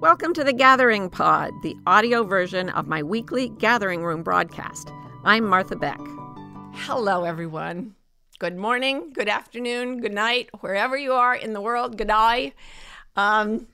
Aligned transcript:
Welcome 0.00 0.32
to 0.32 0.44
the 0.44 0.54
Gathering 0.54 1.10
Pod, 1.10 1.52
the 1.62 1.76
audio 1.86 2.24
version 2.24 2.70
of 2.70 2.88
my 2.88 3.02
weekly 3.02 3.50
Gathering 3.50 4.02
Room 4.02 4.22
broadcast. 4.22 4.90
I'm 5.24 5.44
Martha 5.44 5.76
Beck. 5.76 6.00
Hello, 6.72 7.24
everyone. 7.24 7.94
Good 8.38 8.56
morning, 8.56 9.12
good 9.12 9.28
afternoon, 9.28 10.00
good 10.00 10.14
night, 10.14 10.48
wherever 10.60 10.96
you 10.96 11.12
are 11.12 11.34
in 11.34 11.52
the 11.52 11.60
world. 11.60 11.98
Good 11.98 12.06
night. 12.06 12.54
Um, 13.14 13.66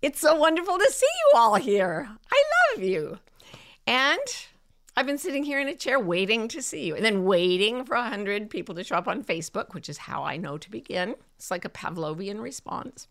it's 0.00 0.20
so 0.20 0.36
wonderful 0.36 0.78
to 0.78 0.92
see 0.92 1.06
you 1.06 1.38
all 1.40 1.56
here. 1.56 2.08
I 2.30 2.44
love 2.76 2.84
you. 2.84 3.18
And 3.84 4.20
I've 4.96 5.06
been 5.06 5.18
sitting 5.18 5.42
here 5.42 5.60
in 5.60 5.66
a 5.66 5.74
chair 5.74 5.98
waiting 5.98 6.46
to 6.46 6.62
see 6.62 6.86
you 6.86 6.94
and 6.94 7.04
then 7.04 7.24
waiting 7.24 7.84
for 7.84 7.96
100 7.96 8.48
people 8.48 8.76
to 8.76 8.84
show 8.84 8.94
up 8.94 9.08
on 9.08 9.24
Facebook, 9.24 9.74
which 9.74 9.88
is 9.88 9.98
how 9.98 10.22
I 10.22 10.36
know 10.36 10.56
to 10.56 10.70
begin. 10.70 11.16
It's 11.36 11.50
like 11.50 11.64
a 11.64 11.68
Pavlovian 11.68 12.40
response. 12.40 13.08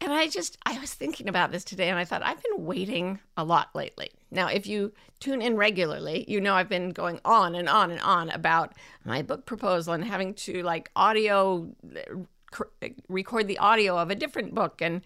And 0.00 0.12
I 0.12 0.28
just, 0.28 0.56
I 0.64 0.78
was 0.78 0.94
thinking 0.94 1.28
about 1.28 1.50
this 1.50 1.64
today 1.64 1.88
and 1.88 1.98
I 1.98 2.04
thought, 2.04 2.22
I've 2.22 2.42
been 2.42 2.64
waiting 2.64 3.18
a 3.36 3.44
lot 3.44 3.68
lately. 3.74 4.10
Now, 4.30 4.46
if 4.46 4.66
you 4.66 4.92
tune 5.18 5.42
in 5.42 5.56
regularly, 5.56 6.24
you 6.28 6.40
know 6.40 6.54
I've 6.54 6.68
been 6.68 6.90
going 6.90 7.20
on 7.24 7.54
and 7.56 7.68
on 7.68 7.90
and 7.90 8.00
on 8.00 8.30
about 8.30 8.74
my 9.04 9.22
book 9.22 9.44
proposal 9.44 9.94
and 9.94 10.04
having 10.04 10.34
to 10.34 10.62
like 10.62 10.90
audio, 10.94 11.68
uh, 11.96 12.88
record 13.08 13.48
the 13.48 13.58
audio 13.58 13.98
of 13.98 14.10
a 14.10 14.14
different 14.14 14.54
book. 14.54 14.80
And 14.80 15.02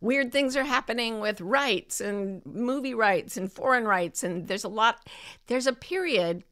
weird 0.00 0.32
things 0.32 0.56
are 0.56 0.64
happening 0.64 1.20
with 1.20 1.40
rights 1.40 2.00
and 2.00 2.44
movie 2.46 2.94
rights 2.94 3.36
and 3.36 3.52
foreign 3.52 3.84
rights. 3.84 4.22
And 4.22 4.48
there's 4.48 4.64
a 4.64 4.68
lot, 4.68 5.06
there's 5.46 5.66
a 5.66 5.74
period 5.74 6.42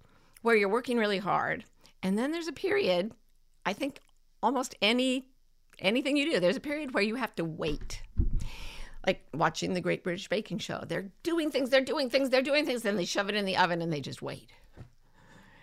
where 0.42 0.55
you're 0.55 0.69
working 0.69 0.98
really 0.98 1.19
hard. 1.19 1.65
And 2.03 2.19
then 2.19 2.31
there's 2.31 2.48
a 2.48 2.53
period, 2.53 3.12
I 3.65 3.73
think 3.73 4.01
almost 4.42 4.75
any 4.83 5.30
anything 5.80 6.16
you 6.16 6.30
do, 6.30 6.41
there's 6.41 6.57
a 6.57 6.61
period 6.61 6.95
where 6.95 7.02
you 7.02 7.16
have 7.16 7.34
to 7.37 7.45
wait. 7.45 8.02
Like 9.07 9.27
watching 9.33 9.73
the 9.73 9.80
Great 9.80 10.05
British 10.05 10.29
Baking 10.29 10.59
Show. 10.59 10.84
They're 10.86 11.11
doing 11.23 11.50
things, 11.50 11.70
they're 11.70 11.81
doing 11.81 12.11
things, 12.11 12.28
they're 12.28 12.42
doing 12.42 12.67
things, 12.67 12.83
then 12.83 12.97
they 12.97 13.06
shove 13.06 13.28
it 13.31 13.34
in 13.34 13.47
the 13.47 13.56
oven 13.56 13.81
and 13.81 13.92
they 13.92 14.01
just 14.01 14.20
wait. 14.20 14.51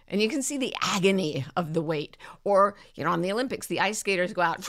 And 0.07 0.21
you 0.21 0.29
can 0.29 0.41
see 0.41 0.57
the 0.57 0.73
agony 0.81 1.45
of 1.55 1.73
the 1.73 1.81
wait. 1.81 2.17
Or, 2.43 2.75
you 2.95 3.03
know, 3.03 3.11
on 3.11 3.21
the 3.21 3.31
Olympics, 3.31 3.67
the 3.67 3.81
ice 3.81 3.99
skaters 3.99 4.33
go 4.33 4.41
out 4.41 4.67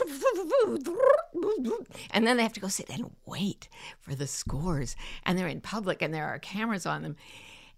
and 2.13 2.27
then 2.27 2.37
they 2.37 2.43
have 2.43 2.53
to 2.55 2.61
go 2.61 2.69
sit 2.69 2.91
and 2.91 3.11
wait 3.25 3.69
for 4.01 4.15
the 4.15 4.27
scores. 4.27 4.97
And 5.25 5.39
they're 5.39 5.47
in 5.47 5.61
public 5.61 6.03
and 6.03 6.13
there 6.13 6.27
are 6.27 6.39
cameras 6.39 6.87
on 6.87 7.03
them. 7.03 7.17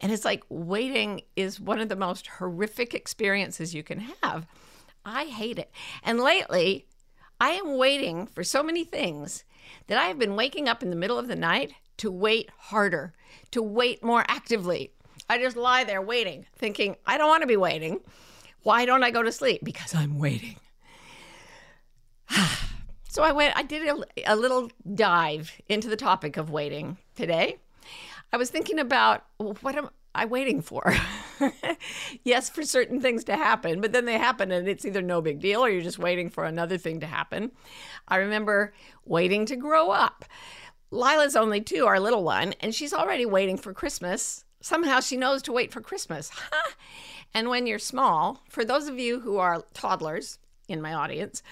And 0.00 0.10
it's 0.10 0.24
like 0.24 0.42
waiting 0.48 1.22
is 1.36 1.60
one 1.60 1.80
of 1.80 1.90
the 1.90 1.96
most 1.96 2.26
horrific 2.26 2.94
experiences 2.94 3.74
you 3.74 3.82
can 3.82 4.06
have. 4.22 4.46
I 5.04 5.26
hate 5.26 5.58
it. 5.58 5.70
And 6.02 6.20
lately, 6.20 6.86
I 7.40 7.52
am 7.52 7.78
waiting 7.78 8.26
for 8.26 8.44
so 8.44 8.62
many 8.62 8.84
things 8.84 9.44
that 9.86 9.96
I 9.98 10.04
have 10.04 10.18
been 10.18 10.36
waking 10.36 10.68
up 10.68 10.82
in 10.82 10.90
the 10.90 10.96
middle 10.96 11.18
of 11.18 11.26
the 11.26 11.36
night 11.36 11.72
to 11.96 12.10
wait 12.10 12.50
harder, 12.56 13.14
to 13.50 13.62
wait 13.62 14.04
more 14.04 14.24
actively. 14.28 14.92
I 15.28 15.38
just 15.38 15.56
lie 15.56 15.84
there 15.84 16.02
waiting, 16.02 16.44
thinking, 16.54 16.96
I 17.06 17.16
don't 17.16 17.28
want 17.28 17.40
to 17.42 17.46
be 17.46 17.56
waiting. 17.56 18.00
Why 18.62 18.84
don't 18.84 19.02
I 19.02 19.10
go 19.10 19.22
to 19.22 19.32
sleep? 19.32 19.62
Because 19.64 19.94
I'm 19.94 20.18
waiting. 20.18 20.56
so 23.08 23.22
I 23.22 23.32
went, 23.32 23.56
I 23.56 23.62
did 23.62 23.88
a, 23.88 24.04
a 24.26 24.36
little 24.36 24.70
dive 24.94 25.52
into 25.68 25.88
the 25.88 25.96
topic 25.96 26.36
of 26.36 26.50
waiting 26.50 26.98
today. 27.14 27.56
I 28.32 28.36
was 28.36 28.50
thinking 28.50 28.78
about 28.78 29.24
what 29.38 29.76
am 29.76 29.88
I 30.14 30.24
waiting 30.24 30.60
for? 30.60 30.94
yes, 32.24 32.50
for 32.50 32.62
certain 32.62 33.00
things 33.00 33.24
to 33.24 33.36
happen, 33.36 33.80
but 33.80 33.92
then 33.92 34.04
they 34.04 34.18
happen 34.18 34.50
and 34.50 34.68
it's 34.68 34.84
either 34.84 35.02
no 35.02 35.20
big 35.20 35.40
deal 35.40 35.64
or 35.64 35.68
you're 35.68 35.82
just 35.82 35.98
waiting 35.98 36.30
for 36.30 36.44
another 36.44 36.78
thing 36.78 37.00
to 37.00 37.06
happen. 37.06 37.52
I 38.08 38.16
remember 38.16 38.74
waiting 39.04 39.46
to 39.46 39.56
grow 39.56 39.90
up. 39.90 40.24
Lila's 40.90 41.36
only 41.36 41.60
two, 41.60 41.86
our 41.86 42.00
little 42.00 42.24
one, 42.24 42.54
and 42.60 42.74
she's 42.74 42.92
already 42.92 43.24
waiting 43.24 43.56
for 43.56 43.72
Christmas. 43.72 44.44
Somehow 44.60 45.00
she 45.00 45.16
knows 45.16 45.42
to 45.42 45.52
wait 45.52 45.72
for 45.72 45.80
Christmas. 45.80 46.30
and 47.34 47.48
when 47.48 47.66
you're 47.66 47.78
small, 47.78 48.42
for 48.48 48.64
those 48.64 48.88
of 48.88 48.98
you 48.98 49.20
who 49.20 49.38
are 49.38 49.64
toddlers 49.72 50.38
in 50.68 50.82
my 50.82 50.92
audience, 50.92 51.42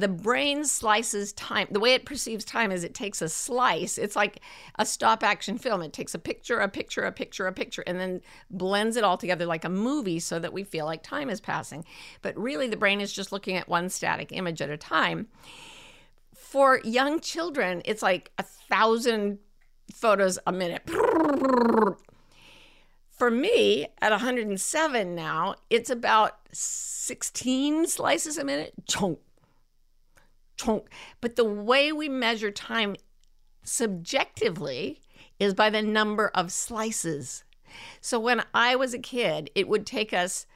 the 0.00 0.08
brain 0.08 0.64
slices 0.64 1.32
time. 1.34 1.68
The 1.70 1.80
way 1.80 1.94
it 1.94 2.04
perceives 2.04 2.44
time 2.44 2.72
is 2.72 2.84
it 2.84 2.94
takes 2.94 3.20
a 3.20 3.28
slice. 3.28 3.98
It's 3.98 4.16
like 4.16 4.40
a 4.78 4.86
stop 4.86 5.22
action 5.22 5.58
film. 5.58 5.82
It 5.82 5.92
takes 5.92 6.14
a 6.14 6.18
picture, 6.18 6.58
a 6.58 6.68
picture, 6.68 7.02
a 7.02 7.12
picture, 7.12 7.46
a 7.46 7.52
picture, 7.52 7.82
and 7.86 8.00
then 8.00 8.20
blends 8.50 8.96
it 8.96 9.04
all 9.04 9.18
together 9.18 9.46
like 9.46 9.64
a 9.64 9.68
movie 9.68 10.18
so 10.18 10.38
that 10.38 10.52
we 10.52 10.64
feel 10.64 10.86
like 10.86 11.02
time 11.02 11.28
is 11.28 11.40
passing. 11.40 11.84
But 12.22 12.36
really, 12.38 12.66
the 12.66 12.76
brain 12.76 13.00
is 13.00 13.12
just 13.12 13.30
looking 13.30 13.56
at 13.56 13.68
one 13.68 13.90
static 13.90 14.32
image 14.32 14.62
at 14.62 14.70
a 14.70 14.76
time. 14.76 15.28
For 16.34 16.80
young 16.82 17.20
children, 17.20 17.82
it's 17.84 18.02
like 18.02 18.32
a 18.38 18.42
thousand 18.42 19.38
photos 19.94 20.38
a 20.46 20.52
minute. 20.52 20.88
For 23.10 23.30
me, 23.30 23.86
at 24.00 24.12
107 24.12 25.14
now, 25.14 25.56
it's 25.68 25.90
about 25.90 26.38
16 26.52 27.86
slices 27.86 28.38
a 28.38 28.44
minute. 28.44 28.72
Chunk, 28.88 29.18
chunk. 30.60 30.88
But 31.20 31.36
the 31.36 31.44
way 31.44 31.92
we 31.92 32.08
measure 32.08 32.50
time 32.50 32.96
subjectively 33.64 35.00
is 35.38 35.54
by 35.54 35.70
the 35.70 35.82
number 35.82 36.28
of 36.34 36.52
slices. 36.52 37.44
So 38.00 38.18
when 38.18 38.42
I 38.52 38.76
was 38.76 38.94
a 38.94 38.98
kid, 38.98 39.50
it 39.54 39.68
would 39.68 39.86
take 39.86 40.12
us 40.12 40.46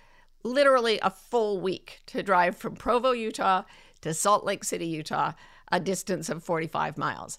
literally 0.42 0.98
a 1.00 1.10
full 1.10 1.60
week 1.60 2.02
to 2.06 2.22
drive 2.22 2.56
from 2.56 2.76
Provo, 2.76 3.12
Utah 3.12 3.62
to 4.02 4.12
Salt 4.12 4.44
Lake 4.44 4.64
City, 4.64 4.86
Utah, 4.86 5.32
a 5.72 5.80
distance 5.80 6.28
of 6.28 6.44
45 6.44 6.98
miles. 6.98 7.38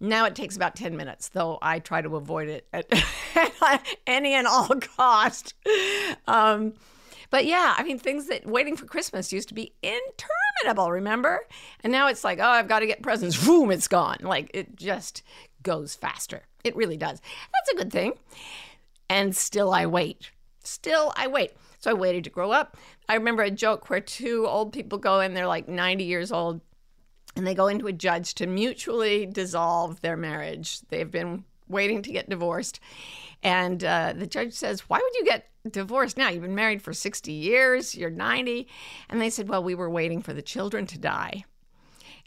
Now 0.00 0.24
it 0.24 0.34
takes 0.34 0.56
about 0.56 0.74
10 0.74 0.96
minutes, 0.96 1.28
though 1.28 1.58
I 1.60 1.78
try 1.78 2.00
to 2.02 2.16
avoid 2.16 2.48
it 2.48 2.66
at 2.72 2.90
any 4.06 4.32
and 4.32 4.46
all 4.46 4.68
cost. 4.96 5.54
Um, 6.26 6.74
but 7.30 7.44
yeah, 7.44 7.74
I 7.76 7.84
mean, 7.84 7.98
things 7.98 8.26
that 8.26 8.46
waiting 8.46 8.76
for 8.76 8.86
Christmas 8.86 9.32
used 9.32 9.48
to 9.48 9.54
be 9.54 9.74
interminable, 9.82 10.39
remember? 10.66 11.40
And 11.82 11.92
now 11.92 12.08
it's 12.08 12.24
like, 12.24 12.38
oh, 12.38 12.48
I've 12.48 12.68
got 12.68 12.80
to 12.80 12.86
get 12.86 13.02
presents. 13.02 13.44
Boom, 13.46 13.70
it's 13.70 13.88
gone. 13.88 14.18
Like 14.20 14.50
it 14.54 14.76
just 14.76 15.22
goes 15.62 15.94
faster. 15.94 16.42
It 16.64 16.76
really 16.76 16.96
does. 16.96 17.20
That's 17.20 17.72
a 17.72 17.76
good 17.76 17.92
thing. 17.92 18.12
And 19.08 19.34
still 19.36 19.72
I 19.72 19.86
wait. 19.86 20.30
Still 20.62 21.12
I 21.16 21.26
wait. 21.26 21.52
So 21.78 21.90
I 21.90 21.94
waited 21.94 22.24
to 22.24 22.30
grow 22.30 22.52
up. 22.52 22.76
I 23.08 23.14
remember 23.14 23.42
a 23.42 23.50
joke 23.50 23.88
where 23.88 24.00
two 24.00 24.46
old 24.46 24.72
people 24.72 24.98
go 24.98 25.20
in, 25.20 25.34
they're 25.34 25.46
like 25.46 25.66
90 25.66 26.04
years 26.04 26.30
old, 26.30 26.60
and 27.34 27.46
they 27.46 27.54
go 27.54 27.68
into 27.68 27.86
a 27.86 27.92
judge 27.92 28.34
to 28.34 28.46
mutually 28.46 29.24
dissolve 29.24 30.00
their 30.00 30.16
marriage. 30.16 30.80
They've 30.88 31.10
been 31.10 31.44
waiting 31.68 32.02
to 32.02 32.12
get 32.12 32.28
divorced. 32.28 32.80
And 33.42 33.82
uh, 33.82 34.12
the 34.14 34.26
judge 34.26 34.52
says, 34.52 34.88
Why 34.88 34.98
would 34.98 35.14
you 35.14 35.24
get 35.24 35.49
divorced 35.68 36.16
now? 36.16 36.28
You've 36.28 36.42
been 36.42 36.54
married 36.54 36.82
for 36.82 36.92
60 36.92 37.32
years, 37.32 37.94
you're 37.94 38.10
90. 38.10 38.68
And 39.08 39.20
they 39.20 39.30
said, 39.30 39.48
Well, 39.48 39.62
we 39.62 39.74
were 39.74 39.90
waiting 39.90 40.22
for 40.22 40.32
the 40.32 40.42
children 40.42 40.86
to 40.86 40.98
die. 40.98 41.44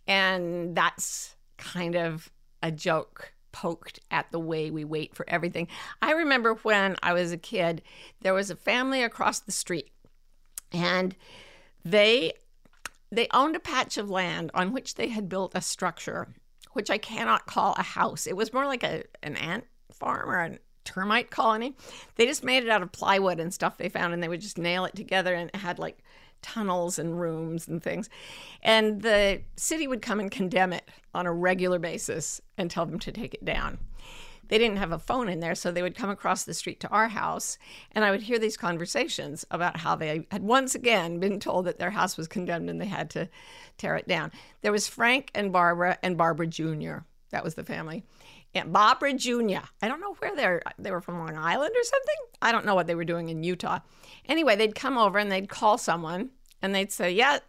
And 0.07 0.75
that's 0.75 1.35
kind 1.57 1.95
of 1.95 2.29
a 2.61 2.71
joke 2.71 3.33
poked 3.51 3.99
at 4.11 4.31
the 4.31 4.39
way 4.39 4.69
we 4.69 4.83
wait 4.83 5.15
for 5.15 5.29
everything. 5.29 5.67
I 6.01 6.11
remember 6.11 6.55
when 6.55 6.97
I 7.01 7.13
was 7.13 7.31
a 7.31 7.37
kid, 7.37 7.81
there 8.21 8.33
was 8.33 8.49
a 8.49 8.55
family 8.55 9.01
across 9.01 9.39
the 9.39 9.51
street, 9.51 9.91
and 10.73 11.15
they 11.85 12.33
they 13.11 13.27
owned 13.31 13.55
a 13.55 13.59
patch 13.59 13.97
of 13.97 14.09
land 14.09 14.49
on 14.55 14.73
which 14.73 14.95
they 14.95 15.09
had 15.09 15.29
built 15.29 15.51
a 15.53 15.61
structure, 15.61 16.29
which 16.71 16.89
I 16.89 16.97
cannot 16.97 17.45
call 17.45 17.75
a 17.77 17.83
house. 17.83 18.25
It 18.25 18.35
was 18.35 18.51
more 18.51 18.65
like 18.65 18.83
a 18.83 19.03
an 19.21 19.37
ant 19.37 19.65
farm 19.93 20.29
or 20.29 20.39
an 20.39 20.59
termite 20.83 21.31
colony. 21.31 21.75
They 22.15 22.25
just 22.25 22.43
made 22.43 22.63
it 22.63 22.69
out 22.69 22.81
of 22.81 22.91
plywood 22.91 23.39
and 23.39 23.53
stuff 23.53 23.77
they 23.77 23.89
found, 23.89 24.13
and 24.13 24.21
they 24.21 24.27
would 24.27 24.41
just 24.41 24.57
nail 24.57 24.85
it 24.85 24.95
together, 24.95 25.33
and 25.33 25.49
it 25.53 25.57
had 25.57 25.79
like 25.79 25.99
tunnels 26.41 26.99
and 26.99 27.19
rooms 27.19 27.67
and 27.67 27.81
things. 27.81 28.09
And 28.61 29.01
the 29.01 29.41
city 29.55 29.87
would 29.87 30.01
come 30.01 30.19
and 30.19 30.29
condemn 30.29 30.73
it 30.73 30.89
on 31.15 31.25
a 31.25 31.33
regular 31.33 31.79
basis 31.79 32.41
and 32.57 32.69
tell 32.69 32.85
them 32.85 32.99
to 32.99 33.11
take 33.11 33.33
it 33.33 33.45
down. 33.45 33.79
They 34.49 34.57
didn't 34.57 34.77
have 34.77 34.91
a 34.91 34.99
phone 34.99 35.29
in 35.29 35.39
there, 35.39 35.55
so 35.55 35.71
they 35.71 35.81
would 35.81 35.95
come 35.95 36.09
across 36.09 36.43
the 36.43 36.53
street 36.53 36.79
to 36.81 36.89
our 36.89 37.07
house, 37.07 37.57
and 37.93 38.03
I 38.03 38.11
would 38.11 38.21
hear 38.21 38.37
these 38.37 38.57
conversations 38.57 39.45
about 39.49 39.77
how 39.77 39.95
they 39.95 40.27
had 40.31 40.43
once 40.43 40.75
again 40.75 41.19
been 41.19 41.39
told 41.39 41.65
that 41.65 41.79
their 41.79 41.91
house 41.91 42.17
was 42.17 42.27
condemned 42.27 42.69
and 42.69 42.79
they 42.79 42.85
had 42.85 43.09
to 43.11 43.29
tear 43.77 43.95
it 43.95 44.07
down. 44.07 44.31
There 44.61 44.73
was 44.73 44.87
Frank 44.87 45.31
and 45.33 45.53
Barbara 45.53 45.97
and 46.03 46.17
Barbara 46.17 46.47
Jr. 46.47 46.97
That 47.31 47.43
was 47.43 47.55
the 47.55 47.63
family. 47.63 48.03
Yeah, 48.53 48.65
Barbara 48.65 49.13
Jr. 49.13 49.65
I 49.81 49.87
don't 49.87 49.99
know 49.99 50.13
where 50.19 50.35
they're 50.35 50.61
they 50.77 50.91
were 50.91 51.01
from 51.01 51.19
Long 51.19 51.37
Island 51.37 51.73
or 51.75 51.83
something. 51.83 52.15
I 52.41 52.51
don't 52.51 52.65
know 52.65 52.75
what 52.75 52.85
they 52.85 52.95
were 52.95 53.05
doing 53.05 53.29
in 53.29 53.43
Utah. 53.43 53.79
Anyway, 54.27 54.55
they'd 54.55 54.75
come 54.75 54.97
over 54.97 55.17
and 55.17 55.31
they'd 55.31 55.49
call 55.49 55.77
someone 55.77 56.29
and 56.61 56.73
they'd 56.73 56.91
say, 56.91 57.11
"Yeah, 57.11 57.39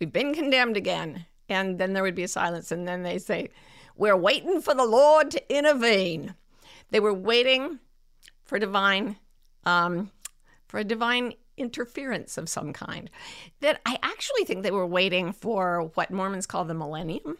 we've 0.00 0.12
been 0.12 0.34
condemned 0.34 0.76
again." 0.76 1.26
And 1.48 1.78
then 1.78 1.92
there 1.92 2.02
would 2.02 2.16
be 2.16 2.24
a 2.24 2.28
silence 2.28 2.72
and 2.72 2.88
then 2.88 3.04
they 3.04 3.18
say, 3.18 3.50
"We're 3.96 4.16
waiting 4.16 4.60
for 4.60 4.74
the 4.74 4.84
Lord 4.84 5.30
to 5.30 5.56
intervene." 5.56 6.34
They 6.90 7.00
were 7.00 7.14
waiting 7.14 7.78
for 8.44 8.58
divine 8.58 9.16
um, 9.64 10.10
for 10.66 10.78
a 10.78 10.84
divine 10.84 11.34
interference 11.56 12.36
of 12.36 12.48
some 12.48 12.72
kind. 12.72 13.10
That 13.60 13.80
I 13.86 13.98
actually 14.02 14.44
think 14.44 14.62
they 14.62 14.70
were 14.70 14.86
waiting 14.86 15.32
for 15.32 15.90
what 15.94 16.10
Mormons 16.10 16.46
call 16.46 16.64
the 16.64 16.74
millennium 16.74 17.38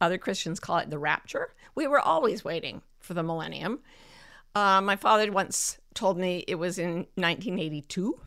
Other 0.00 0.18
Christians 0.18 0.60
call 0.60 0.78
it 0.78 0.90
the 0.90 0.98
rapture. 0.98 1.54
We 1.74 1.86
were 1.86 2.00
always 2.00 2.44
waiting 2.44 2.82
for 3.00 3.14
the 3.14 3.22
millennium. 3.22 3.80
Uh, 4.54 4.80
my 4.80 4.96
father 4.96 5.30
once 5.30 5.78
told 5.94 6.18
me 6.18 6.44
it 6.48 6.56
was 6.56 6.78
in 6.78 7.06
1982, 7.14 8.20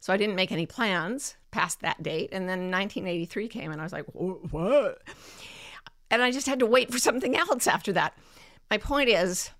so 0.00 0.12
I 0.12 0.16
didn't 0.16 0.36
make 0.36 0.52
any 0.52 0.66
plans 0.66 1.36
past 1.50 1.80
that 1.80 2.02
date. 2.02 2.30
And 2.32 2.48
then 2.48 2.70
1983 2.70 3.48
came, 3.48 3.70
and 3.72 3.80
I 3.80 3.84
was 3.84 3.92
like, 3.92 4.06
what? 4.12 5.02
And 6.10 6.22
I 6.22 6.30
just 6.30 6.46
had 6.46 6.58
to 6.60 6.66
wait 6.66 6.90
for 6.90 6.98
something 6.98 7.36
else 7.36 7.66
after 7.66 7.92
that. 7.92 8.16
My 8.70 8.78
point 8.78 9.08
is, 9.08 9.50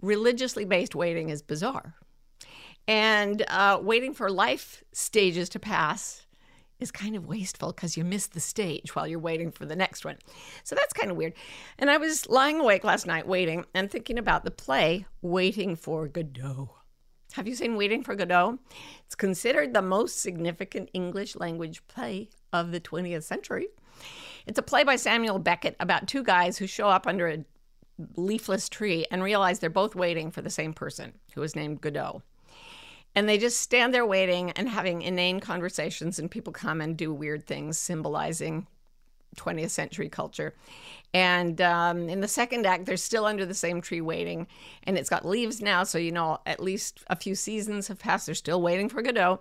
religiously 0.00 0.64
based 0.64 0.94
waiting 0.94 1.30
is 1.30 1.42
bizarre. 1.42 1.94
And 2.86 3.44
uh, 3.48 3.78
waiting 3.80 4.12
for 4.12 4.30
life 4.30 4.84
stages 4.92 5.48
to 5.50 5.58
pass 5.58 6.23
is 6.84 6.92
kind 6.92 7.16
of 7.16 7.26
wasteful 7.26 7.72
because 7.72 7.96
you 7.96 8.04
miss 8.04 8.28
the 8.28 8.38
stage 8.38 8.94
while 8.94 9.08
you're 9.08 9.18
waiting 9.18 9.50
for 9.50 9.64
the 9.64 9.74
next 9.74 10.04
one. 10.04 10.18
So 10.62 10.76
that's 10.76 10.92
kind 10.92 11.10
of 11.10 11.16
weird. 11.16 11.32
And 11.78 11.90
I 11.90 11.96
was 11.96 12.28
lying 12.28 12.60
awake 12.60 12.84
last 12.84 13.06
night 13.06 13.26
waiting 13.26 13.64
and 13.74 13.90
thinking 13.90 14.18
about 14.18 14.44
the 14.44 14.50
play 14.52 15.06
Waiting 15.22 15.74
for 15.74 16.06
Godot. 16.06 16.70
Have 17.32 17.48
you 17.48 17.56
seen 17.56 17.74
Waiting 17.76 18.04
for 18.04 18.14
Godot? 18.14 18.58
It's 19.06 19.14
considered 19.16 19.74
the 19.74 19.82
most 19.82 20.20
significant 20.20 20.90
English 20.92 21.34
language 21.34 21.84
play 21.88 22.28
of 22.52 22.70
the 22.70 22.80
20th 22.80 23.24
century. 23.24 23.66
It's 24.46 24.58
a 24.58 24.62
play 24.62 24.84
by 24.84 24.96
Samuel 24.96 25.38
Beckett 25.38 25.76
about 25.80 26.06
two 26.06 26.22
guys 26.22 26.58
who 26.58 26.66
show 26.66 26.88
up 26.88 27.06
under 27.06 27.28
a 27.28 27.44
leafless 28.16 28.68
tree 28.68 29.06
and 29.10 29.22
realize 29.22 29.58
they're 29.58 29.70
both 29.70 29.94
waiting 29.94 30.30
for 30.30 30.42
the 30.42 30.50
same 30.50 30.74
person 30.74 31.14
who 31.34 31.42
is 31.42 31.56
named 31.56 31.80
Godot. 31.80 32.22
And 33.14 33.28
they 33.28 33.38
just 33.38 33.60
stand 33.60 33.94
there 33.94 34.06
waiting 34.06 34.50
and 34.52 34.68
having 34.68 35.02
inane 35.02 35.40
conversations, 35.40 36.18
and 36.18 36.30
people 36.30 36.52
come 36.52 36.80
and 36.80 36.96
do 36.96 37.12
weird 37.12 37.46
things 37.46 37.78
symbolizing 37.78 38.66
20th 39.34 39.70
century 39.70 40.08
culture. 40.08 40.54
And 41.12 41.60
um, 41.60 42.08
in 42.08 42.20
the 42.20 42.28
second 42.28 42.66
act, 42.66 42.86
they're 42.86 42.96
still 42.96 43.24
under 43.24 43.46
the 43.46 43.54
same 43.54 43.80
tree 43.80 44.00
waiting, 44.00 44.48
and 44.82 44.98
it's 44.98 45.08
got 45.08 45.24
leaves 45.24 45.62
now, 45.62 45.84
so 45.84 45.96
you 45.96 46.10
know 46.10 46.38
at 46.44 46.58
least 46.58 47.04
a 47.06 47.14
few 47.14 47.36
seasons 47.36 47.86
have 47.86 48.00
passed. 48.00 48.26
They're 48.26 48.34
still 48.34 48.60
waiting 48.60 48.88
for 48.88 49.00
Godot. 49.00 49.40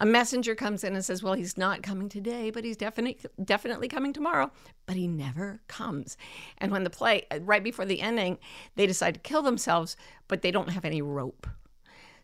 A 0.00 0.06
messenger 0.06 0.56
comes 0.56 0.82
in 0.82 0.94
and 0.94 1.04
says, 1.04 1.22
"Well, 1.22 1.34
he's 1.34 1.56
not 1.56 1.84
coming 1.84 2.08
today, 2.08 2.50
but 2.50 2.64
he's 2.64 2.76
definitely 2.76 3.18
definitely 3.44 3.86
coming 3.86 4.12
tomorrow." 4.12 4.50
But 4.84 4.96
he 4.96 5.06
never 5.06 5.60
comes. 5.68 6.16
And 6.58 6.72
when 6.72 6.82
the 6.82 6.90
play, 6.90 7.24
right 7.42 7.62
before 7.62 7.84
the 7.84 8.00
ending, 8.00 8.38
they 8.74 8.88
decide 8.88 9.14
to 9.14 9.20
kill 9.20 9.42
themselves, 9.42 9.96
but 10.26 10.42
they 10.42 10.50
don't 10.50 10.70
have 10.70 10.84
any 10.84 11.02
rope, 11.02 11.46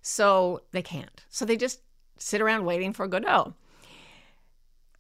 so 0.09 0.63
they 0.73 0.81
can't. 0.81 1.27
So 1.29 1.45
they 1.45 1.59
just 1.59 1.81
sit 2.17 2.41
around 2.41 2.65
waiting 2.65 2.95
for 2.95 3.07
Godot. 3.07 3.53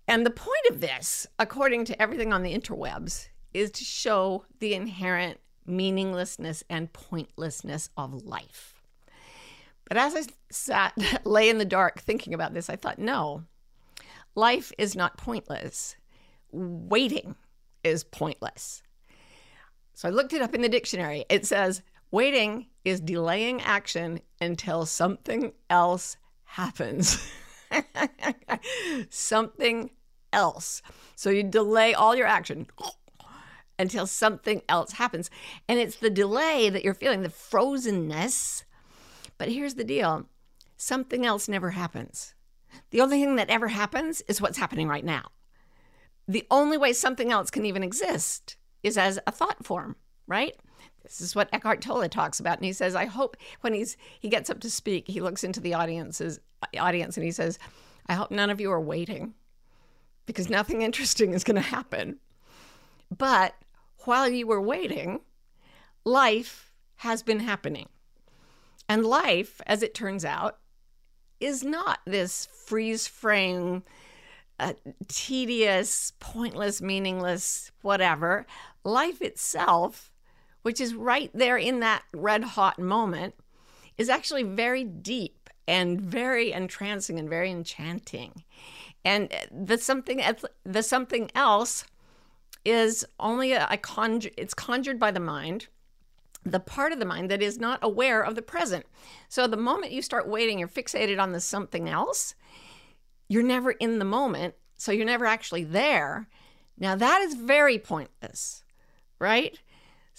And 0.06 0.25
the 0.25 0.31
point 0.31 0.66
of 0.69 0.82
this, 0.82 1.26
according 1.38 1.87
to 1.87 2.00
everything 2.00 2.31
on 2.31 2.43
the 2.43 2.55
interwebs, 2.55 3.28
is 3.55 3.70
to 3.70 3.84
show 3.84 4.44
the 4.60 4.75
inherent 4.75 5.40
meaninglessness 5.64 6.62
and 6.69 6.93
pointlessness 6.93 7.88
of 7.96 8.26
life. 8.26 8.82
But 9.88 9.96
as 9.96 10.14
I 10.14 10.22
sat, 10.50 10.93
lay 11.25 11.49
in 11.49 11.56
the 11.56 11.64
dark 11.64 12.00
thinking 12.00 12.34
about 12.34 12.52
this, 12.52 12.69
I 12.69 12.76
thought, 12.76 12.99
no, 12.99 13.44
life 14.34 14.72
is 14.76 14.94
not 14.94 15.16
pointless. 15.16 15.96
Waiting 16.52 17.34
is 17.82 18.05
pointless. 18.05 18.82
So 19.94 20.06
I 20.06 20.12
looked 20.12 20.34
it 20.34 20.43
up 20.43 20.55
in 20.55 20.60
the 20.60 20.69
dictionary. 20.69 21.25
It 21.31 21.46
says, 21.46 21.81
waiting 22.10 22.66
is 22.88 23.00
delaying 23.00 23.61
action 23.62 24.20
until 24.40 24.87
something 24.87 25.52
else 25.69 26.17
happens. 26.44 27.31
something 29.11 29.90
else. 30.32 30.82
So 31.14 31.31
you 31.31 31.43
delay 31.43 31.94
all 31.94 32.17
your 32.17 32.26
action 32.26 32.67
until 33.79 34.06
something 34.06 34.62
else 34.69 34.93
happens. 34.93 35.31
And 35.69 35.79
it's 35.79 35.96
the 35.96 36.11
delay 36.11 36.69
that 36.70 36.85
you're 36.85 36.94
feeling, 36.94 37.23
the 37.23 37.29
frozenness. 37.29 38.64
But 39.37 39.49
here's 39.49 39.75
the 39.75 39.84
deal 39.84 40.26
something 40.76 41.26
else 41.26 41.49
never 41.49 41.70
happens. 41.70 42.34
The 42.91 43.00
only 43.00 43.20
thing 43.20 43.37
that 43.37 43.50
ever 43.50 43.69
happens 43.69 44.20
is 44.29 44.41
what's 44.41 44.58
happening 44.58 44.88
right 44.88 45.05
now. 45.05 45.31
The 46.26 46.46
only 46.50 46.76
way 46.76 46.93
something 46.93 47.32
else 47.32 47.50
can 47.50 47.64
even 47.64 47.82
exist 47.82 48.56
is 48.82 48.99
as 48.99 49.19
a 49.26 49.32
thought 49.32 49.64
form, 49.64 49.96
right? 50.26 50.55
This 51.08 51.20
is 51.20 51.34
what 51.34 51.49
Eckhart 51.52 51.81
Tolle 51.81 52.08
talks 52.08 52.40
about. 52.40 52.58
And 52.58 52.64
he 52.64 52.72
says, 52.72 52.94
I 52.94 53.06
hope 53.06 53.37
when 53.62 53.75
he's 53.75 53.96
he 54.20 54.28
gets 54.28 54.50
up 54.50 54.60
to 54.60 54.70
speak, 54.70 55.08
he 55.08 55.20
looks 55.20 55.44
into 55.44 55.60
the 55.60 55.75
audience's 55.75 56.40
audience 56.78 57.16
and 57.16 57.25
he 57.25 57.32
says, 57.32 57.58
I 58.06 58.14
hope 58.14 58.31
none 58.31 58.50
of 58.50 58.60
you 58.60 58.70
are 58.70 58.81
waiting 58.81 59.34
because 60.26 60.50
nothing 60.50 60.82
interesting 60.82 61.32
is 61.32 61.44
going 61.44 61.56
to 61.56 61.60
happen. 61.62 62.19
But 63.16 63.55
while 64.05 64.28
you 64.28 64.46
were 64.46 64.60
waiting, 64.60 65.20
life 66.05 66.70
has 66.96 67.22
been 67.22 67.40
happening. 67.40 67.88
And 68.88 69.05
life, 69.05 69.60
as 69.66 69.82
it 69.82 69.94
turns 69.94 70.25
out, 70.25 70.58
is 71.40 71.62
not 71.62 72.00
this 72.06 72.46
freeze 72.46 73.06
frame, 73.06 73.82
uh, 74.58 74.72
tedious, 75.08 76.12
pointless, 76.19 76.82
meaningless, 76.82 77.70
whatever. 77.82 78.46
Life 78.84 79.22
itself, 79.22 80.10
which 80.69 80.82
is 80.82 80.94
right 80.94 81.31
there 81.32 81.56
in 81.56 81.81
that 81.81 82.03
red 82.12 82.44
hot 82.44 82.79
moment, 82.79 83.35
is 83.97 84.11
actually 84.11 84.43
very 84.43 84.85
deep 84.85 85.49
and 85.67 85.99
very 85.99 86.53
entrancing 86.53 87.19
and 87.19 87.26
very 87.26 87.50
enchanting. 87.50 88.44
And 89.03 89.32
the 89.50 89.79
something 89.79 90.20
the 90.65 90.82
something 90.82 91.31
else 91.35 91.87
is 92.67 93.06
only 93.19 93.53
a, 93.53 93.67
a 93.70 93.79
conjure 93.79 94.29
it's 94.37 94.53
conjured 94.53 94.99
by 94.99 95.11
the 95.11 95.20
mind 95.20 95.69
the 96.44 96.61
part 96.61 96.93
of 96.93 96.99
the 96.99 97.06
mind 97.06 97.31
that 97.31 97.41
is 97.41 97.59
not 97.59 97.79
aware 97.81 98.20
of 98.20 98.35
the 98.35 98.43
present. 98.43 98.85
So 99.31 99.47
the 99.47 99.56
moment 99.56 99.93
you 99.93 100.03
start 100.03 100.29
waiting, 100.29 100.59
you're 100.59 100.69
fixated 100.69 101.19
on 101.19 101.32
the 101.32 101.41
something 101.41 101.88
else. 101.88 102.35
You're 103.26 103.43
never 103.43 103.70
in 103.70 104.00
the 104.00 104.05
moment, 104.05 104.53
so 104.76 104.93
you're 104.93 105.06
never 105.06 105.25
actually 105.25 105.65
there. 105.65 106.29
Now 106.76 106.94
that 106.94 107.23
is 107.23 107.37
very 107.37 107.79
pointless, 107.79 108.65
right? 109.19 109.59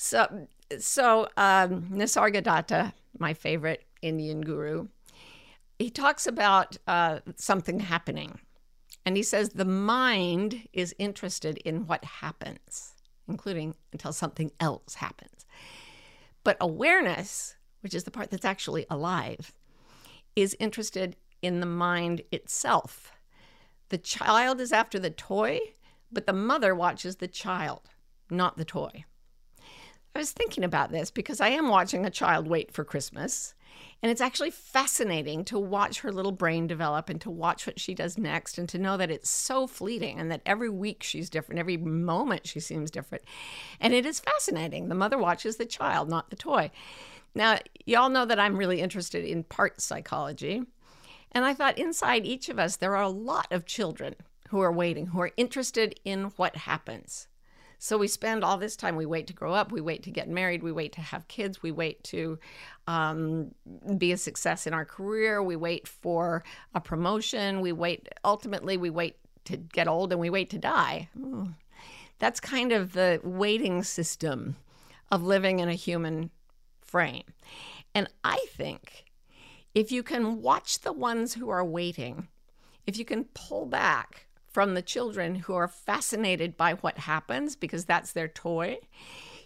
So, 0.02 0.48
so 0.80 1.28
um, 1.36 1.90
Nisargadatta, 1.92 2.94
my 3.18 3.34
favorite 3.34 3.84
Indian 4.02 4.40
guru, 4.40 4.88
he 5.78 5.90
talks 5.90 6.26
about 6.26 6.78
uh, 6.88 7.20
something 7.36 7.82
happening. 7.82 8.40
And 9.06 9.18
he 9.18 9.24
says 9.24 9.50
the 9.50 9.66
mind 9.66 10.70
is 10.72 10.96
interested 10.98 11.58
in 11.66 11.86
what 11.86 12.06
happens, 12.06 12.94
including 13.28 13.76
until 13.92 14.14
something 14.14 14.52
else 14.62 14.96
happens. 14.96 15.46
But 16.46 16.56
awareness, 16.62 17.56
which 17.82 17.94
is 17.94 18.06
the 18.06 18.12
part 18.12 18.32
that's 18.32 18.46
actually 18.46 18.86
alive, 18.90 19.52
is 20.34 20.56
interested 20.62 21.18
in 21.42 21.60
the 21.60 21.66
mind 21.66 22.22
itself. 22.32 23.12
The 23.90 23.98
child 23.98 24.62
is 24.62 24.72
after 24.72 24.98
the 24.98 25.10
toy, 25.10 25.60
but 26.10 26.26
the 26.26 26.32
mother 26.32 26.74
watches 26.74 27.18
the 27.18 27.28
child, 27.28 27.90
not 28.30 28.56
the 28.56 28.64
toy. 28.64 29.04
I 30.16 30.20
was 30.20 30.32
thinking 30.32 30.64
about 30.64 30.92
this 30.92 31.12
because 31.12 31.40
I 31.40 31.50
am 31.50 31.70
watching 31.70 32.06
a 32.06 32.10
child 32.10 32.48
wait 32.48 32.72
for 32.72 32.84
Christmas. 32.84 33.54
And 34.02 34.12
it's 34.12 34.22
actually 34.22 34.52
fascinating 34.52 35.44
to 35.46 35.60
watch 35.60 36.00
her 36.00 36.12
little 36.12 36.32
brain 36.32 36.68
develop 36.68 37.10
and 37.10 37.20
to 37.22 37.30
watch 37.30 37.68
what 37.68 37.80
she 37.80 37.94
does 37.94 38.18
next 38.18 38.58
and 38.58 38.68
to 38.70 38.78
know 38.78 38.96
that 38.96 39.12
it's 39.12 39.30
so 39.30 39.68
fleeting 39.68 40.20
and 40.20 40.32
that 40.32 40.42
every 40.46 40.70
week 40.70 41.04
she's 41.04 41.30
different, 41.30 41.60
every 41.60 41.78
moment 41.78 42.48
she 42.48 42.62
seems 42.62 42.90
different. 42.90 43.24
And 43.80 43.94
it 43.94 44.06
is 44.06 44.22
fascinating. 44.22 44.88
The 44.88 44.96
mother 44.96 45.18
watches 45.18 45.58
the 45.58 45.66
child, 45.66 46.10
not 46.10 46.30
the 46.30 46.38
toy. 46.38 46.72
Now, 47.36 47.60
y'all 47.86 48.10
know 48.10 48.26
that 48.26 48.40
I'm 48.40 48.58
really 48.58 48.82
interested 48.82 49.26
in 49.26 49.44
part 49.44 49.82
psychology. 49.82 50.64
And 51.34 51.46
I 51.46 51.54
thought 51.54 51.78
inside 51.78 52.26
each 52.26 52.50
of 52.50 52.58
us, 52.58 52.78
there 52.78 52.96
are 52.96 53.04
a 53.04 53.10
lot 53.10 53.48
of 53.52 53.66
children 53.66 54.16
who 54.50 54.62
are 54.62 54.72
waiting, 54.72 55.08
who 55.08 55.22
are 55.22 55.32
interested 55.38 56.00
in 56.04 56.26
what 56.38 56.56
happens. 56.56 57.28
So 57.82 57.98
we 57.98 58.10
spend 58.10 58.44
all 58.44 58.58
this 58.58 58.76
time, 58.76 58.98
we 58.98 59.06
wait 59.06 59.26
to 59.28 59.34
grow 59.34 59.54
up, 59.54 59.72
we 59.72 59.80
wait 59.80 60.04
to 60.04 60.12
get 60.12 60.28
married, 60.28 60.62
we 60.62 60.72
wait 60.74 60.92
to 60.94 61.02
have 61.02 61.30
kids, 61.30 61.64
we 61.64 61.72
wait 61.72 62.04
to 62.06 62.38
um, 62.88 63.56
be 63.98 64.12
a 64.12 64.18
success 64.18 64.68
in 64.68 64.74
our 64.74 64.84
career, 64.84 65.42
we 65.42 65.56
wait 65.56 65.88
for 65.88 66.44
a 66.76 66.82
promotion, 66.82 67.62
we 67.62 67.72
wait, 67.72 68.10
ultimately, 68.26 68.76
we 68.76 68.90
wait 68.90 69.16
to 69.46 69.56
get 69.56 69.88
old 69.88 70.12
and 70.12 70.20
we 70.20 70.30
wait 70.30 70.50
to 70.50 70.58
die. 70.58 71.08
That's 72.20 72.42
kind 72.42 72.74
of 72.74 72.92
the 72.92 73.22
waiting 73.24 73.82
system 73.84 74.58
of 75.10 75.24
living 75.24 75.60
in 75.60 75.70
a 75.70 75.74
human 75.74 76.32
frame. 76.82 77.24
And 77.96 78.10
I 78.26 78.46
think 78.50 79.06
if 79.74 79.90
you 79.90 80.04
can 80.04 80.42
watch 80.42 80.80
the 80.80 80.92
ones 80.92 81.34
who 81.36 81.50
are 81.50 81.64
waiting, 81.64 82.28
if 82.86 82.98
you 82.98 83.06
can 83.06 83.24
pull 83.34 83.66
back 83.66 84.28
from 84.52 84.74
the 84.74 84.82
children 84.82 85.36
who 85.36 85.54
are 85.54 85.68
fascinated 85.68 86.58
by 86.58 86.74
what 86.74 87.00
happens 87.00 87.56
because 87.56 87.86
that's 87.86 88.12
their 88.12 88.28
toy. 88.28 88.80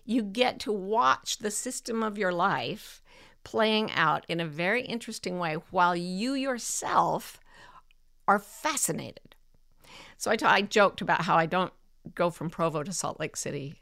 You 0.05 0.23
get 0.23 0.59
to 0.61 0.71
watch 0.71 1.37
the 1.37 1.51
system 1.51 2.03
of 2.03 2.17
your 2.17 2.31
life 2.31 3.01
playing 3.43 3.91
out 3.91 4.25
in 4.29 4.39
a 4.39 4.45
very 4.45 4.83
interesting 4.83 5.39
way 5.39 5.55
while 5.71 5.95
you 5.95 6.33
yourself 6.33 7.39
are 8.27 8.39
fascinated. 8.39 9.35
So 10.17 10.31
I, 10.31 10.35
t- 10.35 10.45
I 10.45 10.61
joked 10.61 11.01
about 11.01 11.21
how 11.21 11.35
I 11.35 11.45
don't 11.45 11.73
go 12.15 12.29
from 12.29 12.49
Provo 12.49 12.83
to 12.83 12.93
Salt 12.93 13.19
Lake 13.19 13.35
City 13.35 13.81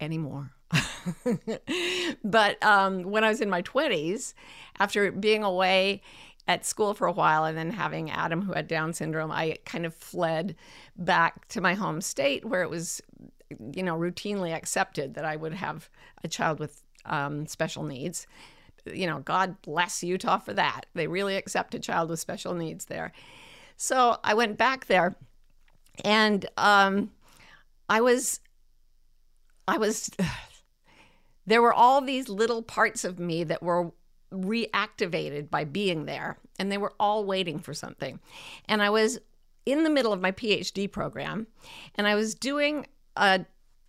anymore. 0.00 0.50
but 2.24 2.62
um, 2.62 3.02
when 3.04 3.22
I 3.22 3.28
was 3.28 3.40
in 3.40 3.50
my 3.50 3.62
20s, 3.62 4.34
after 4.78 5.12
being 5.12 5.44
away 5.44 6.02
at 6.48 6.64
school 6.64 6.94
for 6.94 7.06
a 7.06 7.12
while 7.12 7.44
and 7.44 7.58
then 7.58 7.70
having 7.70 8.10
Adam, 8.10 8.42
who 8.42 8.52
had 8.52 8.68
Down 8.68 8.92
syndrome, 8.92 9.32
I 9.32 9.56
kind 9.64 9.84
of 9.84 9.94
fled 9.94 10.54
back 10.96 11.48
to 11.48 11.60
my 11.60 11.74
home 11.74 12.00
state 12.00 12.44
where 12.44 12.62
it 12.62 12.70
was, 12.70 13.02
you 13.72 13.82
know, 13.82 13.96
routinely 13.96 14.54
accepted 14.54 15.14
that 15.14 15.24
I 15.24 15.36
would 15.36 15.54
have 15.54 15.90
a 16.22 16.28
child 16.28 16.60
with 16.60 16.82
um, 17.04 17.46
special 17.46 17.82
needs. 17.82 18.26
You 18.84 19.08
know, 19.08 19.18
God 19.18 19.60
bless 19.62 20.04
Utah 20.04 20.38
for 20.38 20.54
that. 20.54 20.86
They 20.94 21.08
really 21.08 21.36
accept 21.36 21.74
a 21.74 21.80
child 21.80 22.10
with 22.10 22.20
special 22.20 22.54
needs 22.54 22.84
there. 22.84 23.12
So 23.76 24.18
I 24.22 24.34
went 24.34 24.56
back 24.56 24.86
there 24.86 25.16
and 26.04 26.46
um, 26.56 27.10
I 27.88 28.00
was, 28.00 28.40
I 29.66 29.78
was, 29.78 30.10
there 31.46 31.60
were 31.60 31.74
all 31.74 32.00
these 32.00 32.28
little 32.28 32.62
parts 32.62 33.04
of 33.04 33.18
me 33.18 33.42
that 33.44 33.64
were 33.64 33.90
reactivated 34.32 35.50
by 35.50 35.64
being 35.64 36.06
there, 36.06 36.38
and 36.58 36.70
they 36.70 36.78
were 36.78 36.94
all 36.98 37.24
waiting 37.24 37.58
for 37.58 37.74
something. 37.74 38.20
And 38.66 38.82
I 38.82 38.90
was 38.90 39.18
in 39.64 39.84
the 39.84 39.90
middle 39.90 40.12
of 40.12 40.20
my 40.20 40.32
PhD 40.32 40.90
program, 40.90 41.46
and 41.94 42.06
I 42.06 42.14
was 42.14 42.34
doing 42.34 42.86
a 43.16 43.44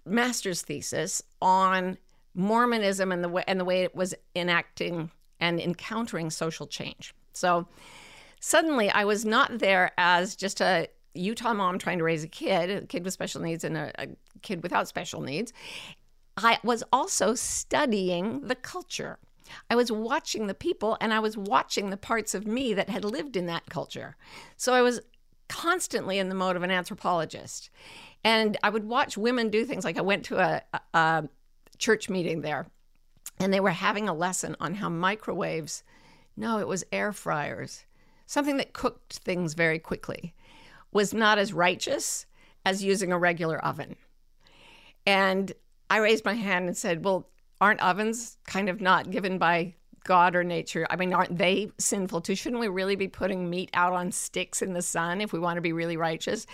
master's 0.05 0.61
thesis 0.61 1.21
on 1.41 1.97
Mormonism 2.33 3.11
and 3.11 3.23
the 3.23 3.29
way 3.29 3.43
and 3.47 3.59
the 3.59 3.65
way 3.65 3.83
it 3.83 3.95
was 3.95 4.13
enacting 4.35 5.11
and 5.39 5.59
encountering 5.59 6.29
social 6.29 6.67
change. 6.67 7.13
So 7.33 7.67
suddenly 8.39 8.89
I 8.89 9.05
was 9.05 9.25
not 9.25 9.59
there 9.59 9.91
as 9.97 10.35
just 10.35 10.61
a 10.61 10.87
Utah 11.13 11.53
mom 11.53 11.79
trying 11.79 11.97
to 11.97 12.03
raise 12.03 12.23
a 12.23 12.27
kid, 12.27 12.69
a 12.69 12.85
kid 12.85 13.03
with 13.03 13.13
special 13.13 13.41
needs 13.41 13.63
and 13.63 13.75
a, 13.75 13.91
a 13.97 14.07
kid 14.41 14.61
without 14.63 14.87
special 14.87 15.21
needs. 15.21 15.51
I 16.37 16.59
was 16.63 16.83
also 16.93 17.33
studying 17.33 18.41
the 18.41 18.55
culture. 18.55 19.17
I 19.69 19.75
was 19.75 19.91
watching 19.91 20.47
the 20.47 20.53
people 20.53 20.97
and 21.01 21.13
I 21.13 21.19
was 21.19 21.37
watching 21.37 21.89
the 21.89 21.97
parts 21.97 22.33
of 22.33 22.47
me 22.47 22.73
that 22.73 22.89
had 22.89 23.05
lived 23.05 23.35
in 23.35 23.45
that 23.47 23.69
culture. 23.69 24.15
So 24.55 24.73
I 24.73 24.81
was 24.81 25.01
constantly 25.49 26.19
in 26.19 26.29
the 26.29 26.35
mode 26.35 26.55
of 26.55 26.63
an 26.63 26.71
anthropologist. 26.71 27.69
And 28.23 28.57
I 28.63 28.69
would 28.69 28.85
watch 28.85 29.17
women 29.17 29.49
do 29.49 29.65
things 29.65 29.85
like 29.85 29.97
I 29.97 30.01
went 30.01 30.25
to 30.25 30.39
a, 30.39 30.61
a 30.93 31.29
church 31.77 32.09
meeting 32.09 32.41
there 32.41 32.67
and 33.39 33.53
they 33.53 33.59
were 33.59 33.71
having 33.71 34.09
a 34.09 34.13
lesson 34.13 34.55
on 34.59 34.75
how 34.75 34.89
microwaves, 34.89 35.83
no, 36.35 36.59
it 36.59 36.67
was 36.67 36.83
air 36.91 37.13
fryers, 37.13 37.85
something 38.25 38.57
that 38.57 38.73
cooked 38.73 39.19
things 39.19 39.53
very 39.53 39.79
quickly, 39.79 40.33
was 40.91 41.13
not 41.13 41.37
as 41.37 41.53
righteous 41.53 42.25
as 42.65 42.83
using 42.83 43.11
a 43.11 43.19
regular 43.19 43.63
oven. 43.63 43.95
And 45.05 45.53
I 45.89 45.97
raised 45.97 46.25
my 46.25 46.33
hand 46.33 46.67
and 46.67 46.75
said, 46.75 47.05
Well, 47.05 47.29
aren't 47.59 47.81
ovens 47.81 48.37
kind 48.45 48.69
of 48.69 48.81
not 48.81 49.09
given 49.09 49.37
by 49.37 49.75
God 50.03 50.35
or 50.35 50.43
nature? 50.43 50.87
I 50.89 50.95
mean, 50.95 51.13
aren't 51.13 51.37
they 51.37 51.71
sinful 51.77 52.21
too? 52.21 52.35
Shouldn't 52.35 52.59
we 52.59 52.67
really 52.67 52.95
be 52.95 53.07
putting 53.07 53.49
meat 53.49 53.69
out 53.73 53.93
on 53.93 54.11
sticks 54.11 54.61
in 54.61 54.73
the 54.73 54.81
sun 54.81 55.21
if 55.21 55.33
we 55.33 55.39
want 55.39 55.57
to 55.57 55.61
be 55.61 55.73
really 55.73 55.97
righteous? 55.97 56.47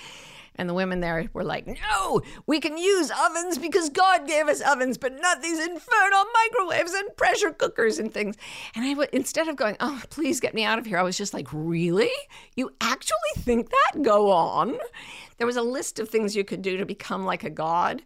And 0.55 0.69
the 0.69 0.73
women 0.73 0.99
there 0.99 1.27
were 1.33 1.43
like, 1.43 1.65
no, 1.65 2.21
we 2.45 2.59
can 2.59 2.77
use 2.77 3.11
ovens 3.11 3.57
because 3.57 3.89
God 3.89 4.27
gave 4.27 4.47
us 4.47 4.61
ovens, 4.61 4.97
but 4.97 5.19
not 5.19 5.41
these 5.41 5.59
infernal 5.59 6.25
microwaves 6.33 6.93
and 6.93 7.15
pressure 7.17 7.51
cookers 7.51 7.97
and 7.97 8.13
things. 8.13 8.35
And 8.75 8.85
I 8.85 8.93
would, 8.93 9.09
instead 9.09 9.47
of 9.47 9.55
going, 9.55 9.77
oh, 9.79 10.01
please 10.09 10.39
get 10.39 10.53
me 10.53 10.63
out 10.63 10.77
of 10.77 10.85
here, 10.85 10.99
I 10.99 11.03
was 11.03 11.17
just 11.17 11.33
like, 11.33 11.47
really? 11.51 12.11
You 12.55 12.71
actually 12.81 13.17
think 13.37 13.71
that? 13.71 14.03
Go 14.03 14.29
on. 14.29 14.77
There 15.37 15.47
was 15.47 15.57
a 15.57 15.63
list 15.63 15.99
of 15.99 16.07
things 16.07 16.35
you 16.35 16.43
could 16.43 16.61
do 16.61 16.77
to 16.77 16.85
become 16.85 17.25
like 17.25 17.43
a 17.43 17.49
God. 17.49 18.03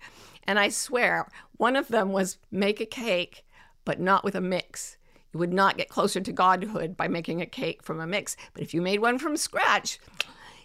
And 0.47 0.57
I 0.57 0.69
swear, 0.69 1.27
one 1.57 1.75
of 1.75 1.89
them 1.89 2.11
was 2.11 2.37
make 2.49 2.79
a 2.79 2.85
cake, 2.85 3.45
but 3.85 3.99
not 3.99 4.23
with 4.23 4.35
a 4.35 4.41
mix. 4.41 4.97
You 5.33 5.39
would 5.39 5.53
not 5.53 5.77
get 5.77 5.89
closer 5.89 6.21
to 6.21 6.31
godhood 6.31 6.95
by 6.95 7.07
making 7.07 7.41
a 7.41 7.45
cake 7.45 7.83
from 7.83 7.99
a 7.99 8.07
mix. 8.07 8.37
But 8.53 8.63
if 8.63 8.73
you 8.73 8.81
made 8.81 9.01
one 9.01 9.19
from 9.19 9.35
scratch, 9.35 9.99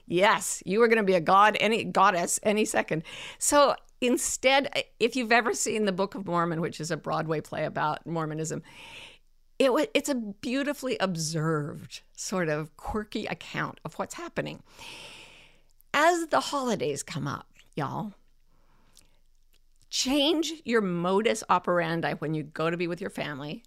Yes, 0.06 0.62
you 0.66 0.80
were 0.80 0.88
going 0.88 0.98
to 0.98 1.04
be 1.04 1.14
a 1.14 1.20
god, 1.20 1.56
any 1.60 1.84
goddess, 1.84 2.40
any 2.42 2.64
second. 2.64 3.04
So 3.38 3.76
instead, 4.00 4.84
if 4.98 5.16
you've 5.16 5.32
ever 5.32 5.54
seen 5.54 5.84
the 5.84 5.92
Book 5.92 6.14
of 6.14 6.26
Mormon, 6.26 6.60
which 6.60 6.80
is 6.80 6.90
a 6.90 6.96
Broadway 6.96 7.40
play 7.40 7.64
about 7.64 8.06
Mormonism, 8.06 8.62
it 9.58 9.70
it's 9.94 10.08
a 10.08 10.14
beautifully 10.14 10.96
observed, 10.98 12.00
sort 12.16 12.48
of 12.48 12.76
quirky 12.76 13.26
account 13.26 13.80
of 13.84 13.94
what's 13.94 14.14
happening. 14.14 14.62
As 15.94 16.26
the 16.26 16.40
holidays 16.40 17.02
come 17.02 17.28
up, 17.28 17.46
y'all, 17.76 18.12
change 19.92 20.54
your 20.64 20.80
modus 20.80 21.44
operandi 21.50 22.14
when 22.14 22.32
you 22.32 22.42
go 22.42 22.70
to 22.70 22.78
be 22.78 22.86
with 22.86 22.98
your 22.98 23.10
family 23.10 23.62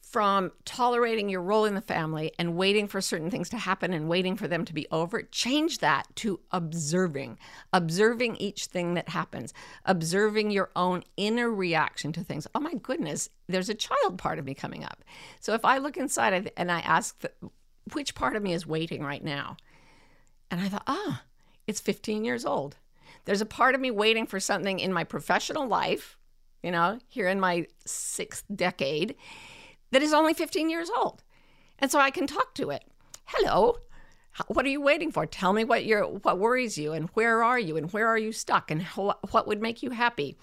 from 0.00 0.50
tolerating 0.64 1.28
your 1.28 1.42
role 1.42 1.66
in 1.66 1.74
the 1.74 1.82
family 1.82 2.32
and 2.38 2.56
waiting 2.56 2.88
for 2.88 3.02
certain 3.02 3.30
things 3.30 3.50
to 3.50 3.58
happen 3.58 3.92
and 3.92 4.08
waiting 4.08 4.34
for 4.34 4.48
them 4.48 4.64
to 4.64 4.72
be 4.72 4.86
over, 4.90 5.20
change 5.24 5.80
that 5.80 6.06
to 6.16 6.40
observing, 6.52 7.38
observing 7.70 8.34
each 8.36 8.64
thing 8.64 8.94
that 8.94 9.10
happens, 9.10 9.52
observing 9.84 10.50
your 10.50 10.70
own 10.74 11.04
inner 11.18 11.50
reaction 11.50 12.12
to 12.14 12.24
things. 12.24 12.46
Oh 12.54 12.60
my 12.60 12.72
goodness, 12.72 13.28
there's 13.46 13.68
a 13.68 13.74
child 13.74 14.16
part 14.16 14.38
of 14.38 14.46
me 14.46 14.54
coming 14.54 14.84
up. 14.84 15.04
So 15.38 15.52
if 15.52 15.66
I 15.66 15.76
look 15.76 15.98
inside 15.98 16.50
and 16.56 16.72
I 16.72 16.80
ask, 16.80 17.22
which 17.92 18.14
part 18.14 18.36
of 18.36 18.42
me 18.42 18.54
is 18.54 18.66
waiting 18.66 19.04
right 19.04 19.22
now? 19.22 19.58
And 20.50 20.62
I 20.62 20.70
thought, 20.70 20.84
ah, 20.86 21.24
it's 21.66 21.80
15 21.80 22.24
years 22.24 22.46
old. 22.46 22.78
There's 23.28 23.42
a 23.42 23.46
part 23.46 23.74
of 23.74 23.82
me 23.82 23.90
waiting 23.90 24.24
for 24.24 24.40
something 24.40 24.78
in 24.78 24.90
my 24.90 25.04
professional 25.04 25.68
life, 25.68 26.16
you 26.62 26.70
know, 26.70 26.98
here 27.08 27.28
in 27.28 27.38
my 27.38 27.66
sixth 27.84 28.42
decade 28.56 29.16
that 29.90 30.00
is 30.00 30.14
only 30.14 30.32
15 30.32 30.70
years 30.70 30.88
old. 30.96 31.22
And 31.78 31.90
so 31.90 31.98
I 31.98 32.10
can 32.10 32.26
talk 32.26 32.54
to 32.54 32.70
it. 32.70 32.84
Hello, 33.26 33.76
what 34.46 34.64
are 34.64 34.70
you 34.70 34.80
waiting 34.80 35.12
for? 35.12 35.26
Tell 35.26 35.52
me 35.52 35.62
what 35.64 35.84
you 35.84 36.20
what 36.22 36.38
worries 36.38 36.78
you 36.78 36.94
and 36.94 37.10
where 37.10 37.44
are 37.44 37.58
you 37.58 37.76
and 37.76 37.92
where 37.92 38.08
are 38.08 38.16
you 38.16 38.32
stuck 38.32 38.70
and 38.70 38.82
what 38.84 39.46
would 39.46 39.60
make 39.60 39.82
you 39.82 39.90
happy. 39.90 40.38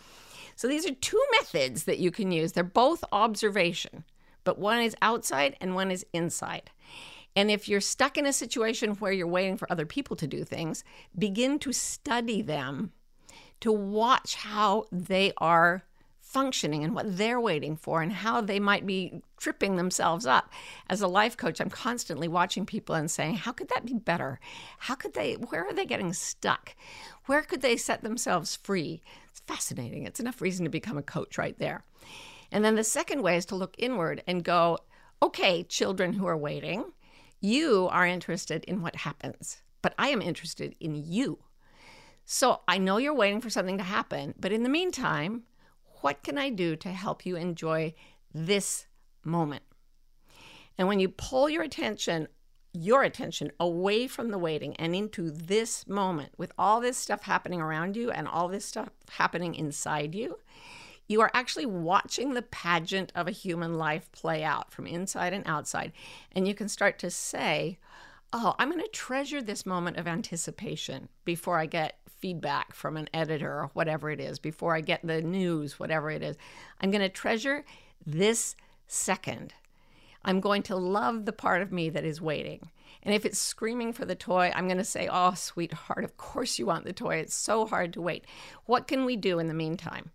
So 0.55 0.67
these 0.67 0.85
are 0.87 0.93
two 0.93 1.23
methods 1.39 1.85
that 1.85 1.97
you 1.97 2.11
can 2.11 2.31
use. 2.31 2.51
They're 2.51 2.63
both 2.63 3.03
observation, 3.11 4.03
but 4.43 4.59
one 4.59 4.79
is 4.79 4.95
outside 5.01 5.57
and 5.59 5.73
one 5.73 5.89
is 5.89 6.05
inside. 6.13 6.69
And 7.35 7.51
if 7.51 7.67
you're 7.67 7.81
stuck 7.81 8.17
in 8.17 8.25
a 8.25 8.33
situation 8.33 8.91
where 8.95 9.11
you're 9.11 9.27
waiting 9.27 9.57
for 9.57 9.71
other 9.71 9.85
people 9.85 10.15
to 10.17 10.27
do 10.27 10.43
things, 10.43 10.83
begin 11.17 11.59
to 11.59 11.73
study 11.73 12.41
them 12.41 12.91
to 13.59 13.71
watch 13.71 14.35
how 14.35 14.85
they 14.91 15.33
are 15.37 15.83
functioning 16.21 16.83
and 16.83 16.93
what 16.93 17.17
they're 17.17 17.39
waiting 17.39 17.77
for 17.77 18.01
and 18.01 18.11
how 18.11 18.41
they 18.41 18.59
might 18.59 18.85
be 18.85 19.21
tripping 19.37 19.75
themselves 19.75 20.25
up. 20.25 20.51
As 20.89 21.01
a 21.01 21.07
life 21.07 21.37
coach, 21.37 21.61
I'm 21.61 21.69
constantly 21.69 22.27
watching 22.27 22.65
people 22.65 22.95
and 22.95 23.09
saying, 23.09 23.35
how 23.35 23.51
could 23.51 23.69
that 23.69 23.85
be 23.85 23.93
better? 23.93 24.39
How 24.79 24.95
could 24.95 25.13
they, 25.13 25.33
where 25.33 25.65
are 25.65 25.71
they 25.73 25.85
getting 25.85 26.11
stuck? 26.13 26.75
Where 27.27 27.41
could 27.41 27.61
they 27.61 27.77
set 27.77 28.01
themselves 28.01 28.55
free? 28.55 29.01
It's 29.29 29.39
fascinating. 29.41 30.03
It's 30.03 30.19
enough 30.19 30.41
reason 30.41 30.65
to 30.65 30.69
become 30.69 30.97
a 30.97 31.03
coach 31.03 31.37
right 31.37 31.57
there. 31.57 31.85
And 32.51 32.65
then 32.65 32.75
the 32.75 32.83
second 32.83 33.21
way 33.21 33.37
is 33.37 33.45
to 33.45 33.55
look 33.55 33.75
inward 33.77 34.21
and 34.27 34.43
go, 34.43 34.79
okay, 35.23 35.63
children 35.63 36.13
who 36.13 36.25
are 36.25 36.37
waiting, 36.37 36.85
you 37.45 37.87
are 37.91 38.05
interested 38.05 38.63
in 38.65 38.81
what 38.81 38.95
happens, 38.95 39.61
but 39.81 39.93
I 39.97 40.09
am 40.09 40.21
interested 40.21 40.75
in 40.79 40.95
you. 40.95 41.39
So 42.25 42.61
I 42.67 42.79
know 42.79 42.97
you're 42.97 43.13
waiting 43.13 43.39
for 43.39 43.51
something 43.51 43.77
to 43.77 43.83
happen, 43.83 44.33
but 44.39 44.51
in 44.51 44.63
the 44.63 44.69
meantime, 44.69 45.43
what 46.01 46.23
can 46.23 46.37
I 46.37 46.49
do 46.49 46.75
to 46.77 46.89
help 46.89 47.25
you 47.25 47.35
enjoy 47.35 47.93
this 48.33 48.87
moment? 49.23 49.63
And 50.77 50.87
when 50.87 50.99
you 50.99 51.09
pull 51.09 51.49
your 51.49 51.63
attention, 51.63 52.27
your 52.73 53.03
attention 53.03 53.51
away 53.59 54.07
from 54.07 54.31
the 54.31 54.37
waiting 54.37 54.75
and 54.77 54.95
into 54.95 55.29
this 55.29 55.87
moment 55.87 56.33
with 56.37 56.51
all 56.57 56.81
this 56.81 56.97
stuff 56.97 57.21
happening 57.23 57.61
around 57.61 57.95
you 57.95 58.11
and 58.11 58.27
all 58.27 58.47
this 58.47 58.65
stuff 58.65 58.89
happening 59.11 59.55
inside 59.55 60.15
you, 60.15 60.39
you 61.07 61.21
are 61.21 61.31
actually 61.33 61.65
watching 61.65 62.33
the 62.33 62.41
pageant 62.41 63.11
of 63.15 63.27
a 63.27 63.31
human 63.31 63.77
life 63.77 64.11
play 64.11 64.43
out 64.43 64.71
from 64.71 64.87
inside 64.87 65.33
and 65.33 65.43
outside. 65.45 65.91
And 66.31 66.47
you 66.47 66.55
can 66.55 66.67
start 66.67 66.99
to 66.99 67.11
say, 67.11 67.77
Oh, 68.33 68.55
I'm 68.59 68.69
going 68.69 68.83
to 68.83 68.89
treasure 68.89 69.41
this 69.41 69.65
moment 69.65 69.97
of 69.97 70.07
anticipation 70.07 71.07
before 71.23 71.57
I 71.57 71.67
get 71.67 71.99
feedback 72.19 72.73
from 72.73 72.97
an 72.97 73.07
editor 73.13 73.49
or 73.49 73.69
whatever 73.73 74.09
it 74.09 74.19
is, 74.19 74.39
before 74.39 74.75
I 74.75 74.81
get 74.81 75.05
the 75.05 75.21
news, 75.21 75.79
whatever 75.79 76.09
it 76.09 76.23
is. 76.23 76.35
I'm 76.81 76.91
going 76.91 77.01
to 77.01 77.09
treasure 77.09 77.63
this 78.05 78.55
second. 78.87 79.53
I'm 80.25 80.41
going 80.41 80.63
to 80.63 80.75
love 80.75 81.25
the 81.25 81.31
part 81.31 81.61
of 81.61 81.71
me 81.71 81.89
that 81.91 82.03
is 82.03 82.19
waiting. 82.19 82.71
And 83.03 83.13
if 83.13 83.25
it's 83.25 83.37
screaming 83.37 83.93
for 83.93 84.05
the 84.05 84.15
toy, 84.15 84.51
I'm 84.55 84.67
going 84.67 84.79
to 84.79 84.83
say, 84.83 85.07
Oh, 85.09 85.35
sweetheart, 85.35 86.03
of 86.03 86.17
course 86.17 86.57
you 86.57 86.65
want 86.65 86.85
the 86.85 86.93
toy. 86.93 87.17
It's 87.17 87.35
so 87.35 87.67
hard 87.67 87.93
to 87.93 88.01
wait. 88.01 88.25
What 88.65 88.87
can 88.87 89.05
we 89.05 89.15
do 89.15 89.37
in 89.37 89.47
the 89.47 89.53
meantime? 89.53 90.11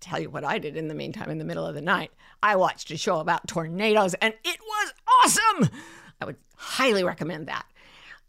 Tell 0.00 0.20
you 0.20 0.30
what 0.30 0.44
I 0.44 0.58
did 0.58 0.76
in 0.76 0.88
the 0.88 0.94
meantime, 0.94 1.30
in 1.30 1.38
the 1.38 1.44
middle 1.44 1.66
of 1.66 1.74
the 1.74 1.80
night. 1.80 2.10
I 2.42 2.56
watched 2.56 2.90
a 2.90 2.96
show 2.96 3.18
about 3.18 3.48
tornadoes 3.48 4.14
and 4.14 4.34
it 4.44 4.58
was 4.60 4.92
awesome. 5.24 5.70
I 6.20 6.24
would 6.24 6.36
highly 6.56 7.04
recommend 7.04 7.48
that. 7.48 7.66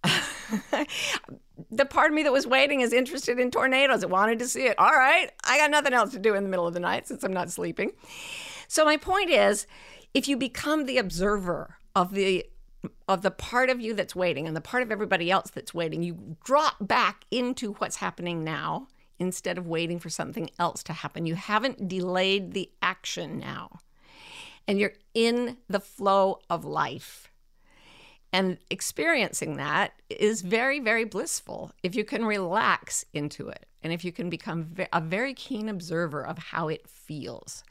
the 1.71 1.86
part 1.86 2.12
of 2.12 2.15
me 2.15 2.24
that 2.24 2.31
was 2.31 2.47
waiting 2.47 2.81
is 2.81 2.93
interested 2.93 3.39
in 3.39 3.51
tornadoes. 3.51 4.03
It 4.03 4.09
wanted 4.09 4.39
to 4.39 4.47
see 4.47 4.65
it. 4.65 4.77
All 4.79 4.91
right, 4.91 5.31
I 5.43 5.57
got 5.57 5.71
nothing 5.71 5.93
else 5.93 6.12
to 6.12 6.19
do 6.19 6.36
in 6.36 6.43
the 6.43 6.50
middle 6.50 6.67
of 6.67 6.74
the 6.74 6.79
night 6.79 7.07
since 7.07 7.24
I'm 7.24 7.33
not 7.33 7.51
sleeping. 7.51 7.91
So 8.67 8.86
my 8.86 8.97
point 8.97 9.29
is, 9.29 9.67
if 10.13 10.27
you 10.27 10.38
become 10.38 10.86
the 10.86 10.97
observer 10.97 11.77
of 11.95 12.13
the 12.13 12.45
of 13.07 13.21
the 13.21 13.31
part 13.31 13.69
of 13.69 13.81
you 13.81 13.93
that's 13.93 14.15
waiting 14.15 14.47
and 14.47 14.55
the 14.55 14.62
part 14.62 14.83
of 14.83 14.91
everybody 14.91 15.31
else 15.31 15.50
that's 15.50 15.74
waiting, 15.74 16.03
you 16.03 16.38
drop 16.43 16.75
back 16.79 17.25
into 17.31 17.74
what's 17.74 17.97
happening 17.97 18.43
now 18.43 18.88
instead 19.19 19.57
of 19.57 19.67
waiting 19.67 20.00
for 20.00 20.09
something 20.09 20.50
else 20.59 20.83
to 20.83 20.93
happen. 20.93 21.25
You 21.25 21.36
haven't 21.36 21.88
delayed 21.88 22.53
the 22.53 22.69
action 22.81 23.39
now. 23.39 23.79
And 24.67 24.79
you're 24.79 24.93
in 25.13 25.57
the 25.69 25.79
flow 25.79 26.39
of 26.50 26.65
life. 26.65 27.31
And 28.33 28.57
experiencing 28.69 29.57
that 29.57 29.93
is 30.09 30.41
very, 30.41 30.79
very 30.79 31.05
blissful 31.05 31.71
if 31.81 31.95
you 31.95 32.03
can 32.03 32.25
relax 32.25 33.05
into 33.13 33.47
it 33.47 33.65
and 33.81 33.93
if 33.93 34.03
you 34.03 34.12
can 34.12 34.29
become 34.29 34.75
a 34.91 35.00
very 35.00 35.33
keen 35.33 35.69
observer 35.69 36.25
of 36.25 36.38
how 36.38 36.67
it 36.67 36.88
feels. 36.88 37.63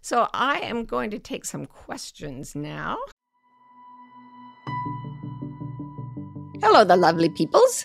So 0.00 0.28
I 0.32 0.58
am 0.58 0.84
going 0.84 1.10
to 1.10 1.18
take 1.18 1.44
some 1.44 1.66
questions 1.66 2.54
now. 2.54 2.98
Hello, 6.62 6.84
the 6.84 6.96
lovely 6.96 7.28
peoples. 7.30 7.84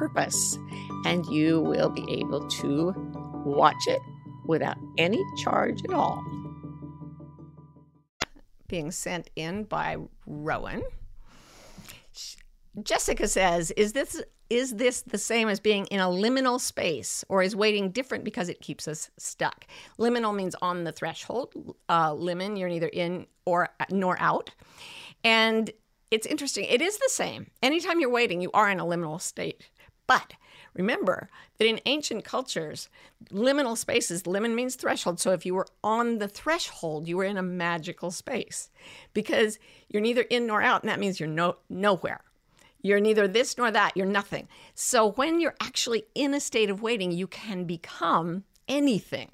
purpose, 0.00 0.58
and 1.04 1.26
you 1.26 1.60
will 1.60 1.90
be 1.90 2.06
able 2.10 2.48
to 2.48 2.94
watch 3.44 3.86
it 3.86 4.00
without 4.46 4.78
any 4.96 5.22
charge 5.42 5.78
at 5.84 5.92
all 5.92 6.24
being 8.70 8.90
sent 8.92 9.28
in 9.36 9.64
by 9.64 9.96
Rowan. 10.26 10.82
Jessica 12.82 13.26
says, 13.28 13.72
"Is 13.72 13.92
this 13.92 14.22
is 14.48 14.76
this 14.76 15.02
the 15.02 15.18
same 15.18 15.48
as 15.48 15.60
being 15.60 15.86
in 15.86 16.00
a 16.00 16.06
liminal 16.06 16.60
space, 16.60 17.24
or 17.28 17.42
is 17.42 17.54
waiting 17.54 17.90
different 17.90 18.24
because 18.24 18.48
it 18.48 18.60
keeps 18.60 18.88
us 18.88 19.10
stuck? 19.18 19.66
Liminal 19.98 20.34
means 20.34 20.54
on 20.62 20.84
the 20.84 20.92
threshold. 20.92 21.52
Uh, 21.88 22.12
limen, 22.12 22.56
you're 22.58 22.68
neither 22.68 22.88
in 22.88 23.26
or 23.44 23.68
nor 23.90 24.16
out, 24.20 24.50
and 25.24 25.70
it's 26.10 26.26
interesting. 26.26 26.64
It 26.64 26.80
is 26.80 26.98
the 26.98 27.08
same. 27.10 27.50
Anytime 27.62 28.00
you're 28.00 28.10
waiting, 28.10 28.40
you 28.40 28.50
are 28.52 28.70
in 28.70 28.80
a 28.80 28.84
liminal 28.84 29.20
state, 29.20 29.68
but 30.10 30.34
Remember 30.74 31.28
that 31.58 31.66
in 31.66 31.80
ancient 31.86 32.24
cultures, 32.24 32.88
liminal 33.30 33.76
spaces, 33.76 34.22
limen 34.22 34.54
means 34.54 34.76
threshold. 34.76 35.18
So 35.18 35.32
if 35.32 35.44
you 35.44 35.54
were 35.54 35.66
on 35.82 36.18
the 36.18 36.28
threshold, 36.28 37.08
you 37.08 37.16
were 37.16 37.24
in 37.24 37.36
a 37.36 37.42
magical 37.42 38.10
space 38.10 38.70
because 39.12 39.58
you're 39.88 40.02
neither 40.02 40.22
in 40.22 40.46
nor 40.46 40.62
out, 40.62 40.82
and 40.82 40.90
that 40.90 41.00
means 41.00 41.18
you're 41.18 41.28
no, 41.28 41.56
nowhere. 41.68 42.22
You're 42.82 43.00
neither 43.00 43.28
this 43.28 43.58
nor 43.58 43.70
that, 43.70 43.96
you're 43.96 44.06
nothing. 44.06 44.48
So 44.74 45.10
when 45.12 45.40
you're 45.40 45.56
actually 45.60 46.04
in 46.14 46.32
a 46.34 46.40
state 46.40 46.70
of 46.70 46.80
waiting, 46.80 47.10
you 47.10 47.26
can 47.26 47.64
become 47.64 48.44
anything. 48.68 49.32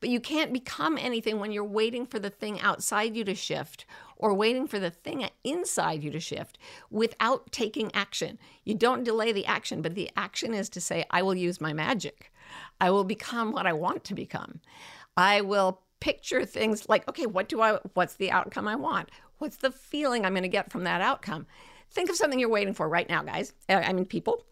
But 0.00 0.08
you 0.08 0.18
can't 0.18 0.52
become 0.52 0.96
anything 0.98 1.38
when 1.38 1.52
you're 1.52 1.62
waiting 1.62 2.06
for 2.06 2.18
the 2.18 2.30
thing 2.30 2.58
outside 2.60 3.14
you 3.14 3.24
to 3.24 3.34
shift 3.34 3.84
or 4.16 4.34
waiting 4.34 4.66
for 4.66 4.78
the 4.78 4.90
thing 4.90 5.28
inside 5.44 6.02
you 6.02 6.10
to 6.10 6.20
shift 6.20 6.58
without 6.90 7.52
taking 7.52 7.94
action. 7.94 8.38
You 8.64 8.74
don't 8.74 9.04
delay 9.04 9.32
the 9.32 9.46
action, 9.46 9.82
but 9.82 9.94
the 9.94 10.10
action 10.16 10.54
is 10.54 10.68
to 10.70 10.80
say, 10.80 11.04
I 11.10 11.22
will 11.22 11.34
use 11.34 11.60
my 11.60 11.72
magic. 11.74 12.32
I 12.80 12.90
will 12.90 13.04
become 13.04 13.52
what 13.52 13.66
I 13.66 13.74
want 13.74 14.04
to 14.04 14.14
become. 14.14 14.60
I 15.16 15.42
will 15.42 15.82
picture 16.00 16.46
things 16.46 16.88
like, 16.88 17.06
okay, 17.08 17.26
what 17.26 17.48
do 17.48 17.60
I 17.60 17.78
what's 17.92 18.14
the 18.14 18.30
outcome 18.30 18.66
I 18.66 18.76
want? 18.76 19.10
What's 19.38 19.56
the 19.56 19.70
feeling 19.70 20.24
I'm 20.24 20.32
going 20.32 20.42
to 20.42 20.48
get 20.48 20.72
from 20.72 20.84
that 20.84 21.02
outcome? 21.02 21.46
Think 21.90 22.08
of 22.08 22.16
something 22.16 22.38
you're 22.38 22.48
waiting 22.48 22.74
for 22.74 22.88
right 22.88 23.08
now, 23.08 23.22
guys. 23.22 23.52
I 23.68 23.92
mean 23.92 24.06
people. 24.06 24.44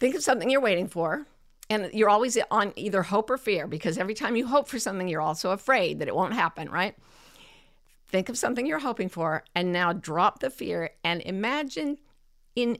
Think 0.00 0.14
of 0.14 0.22
something 0.22 0.48
you're 0.48 0.60
waiting 0.60 0.88
for 0.88 1.26
and 1.70 1.90
you're 1.92 2.08
always 2.08 2.38
on 2.50 2.72
either 2.76 3.02
hope 3.02 3.30
or 3.30 3.36
fear 3.36 3.66
because 3.66 3.98
every 3.98 4.14
time 4.14 4.36
you 4.36 4.46
hope 4.46 4.68
for 4.68 4.78
something, 4.78 5.08
you're 5.08 5.20
also 5.20 5.50
afraid 5.50 5.98
that 5.98 6.08
it 6.08 6.14
won't 6.14 6.34
happen, 6.34 6.70
right? 6.70 6.96
Think 8.06 8.28
of 8.28 8.38
something 8.38 8.64
you're 8.64 8.78
hoping 8.78 9.08
for 9.08 9.44
and 9.54 9.72
now 9.72 9.92
drop 9.92 10.40
the 10.40 10.50
fear 10.50 10.90
and 11.04 11.20
imagine 11.22 11.98
in 12.56 12.78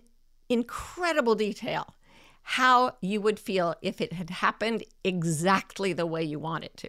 incredible 0.48 1.35
detail 1.35 1.94
how 2.42 2.96
you 3.03 3.20
would 3.20 3.38
feel 3.38 3.74
if 3.83 4.01
it 4.01 4.14
had 4.14 4.31
happened 4.31 4.83
exactly 5.05 5.92
the 5.92 6.07
way 6.07 6.22
you 6.22 6.38
want 6.38 6.64
it 6.64 6.74
to. 6.79 6.88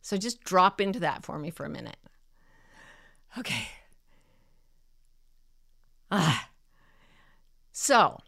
So 0.00 0.16
just 0.16 0.42
drop 0.42 0.80
into 0.80 0.98
that 1.00 1.26
for 1.26 1.38
me 1.38 1.50
for 1.50 1.66
a 1.66 1.68
minute. 1.68 1.98
Okay. 3.38 3.68
Ah. 6.10 6.48
So, 7.70 8.18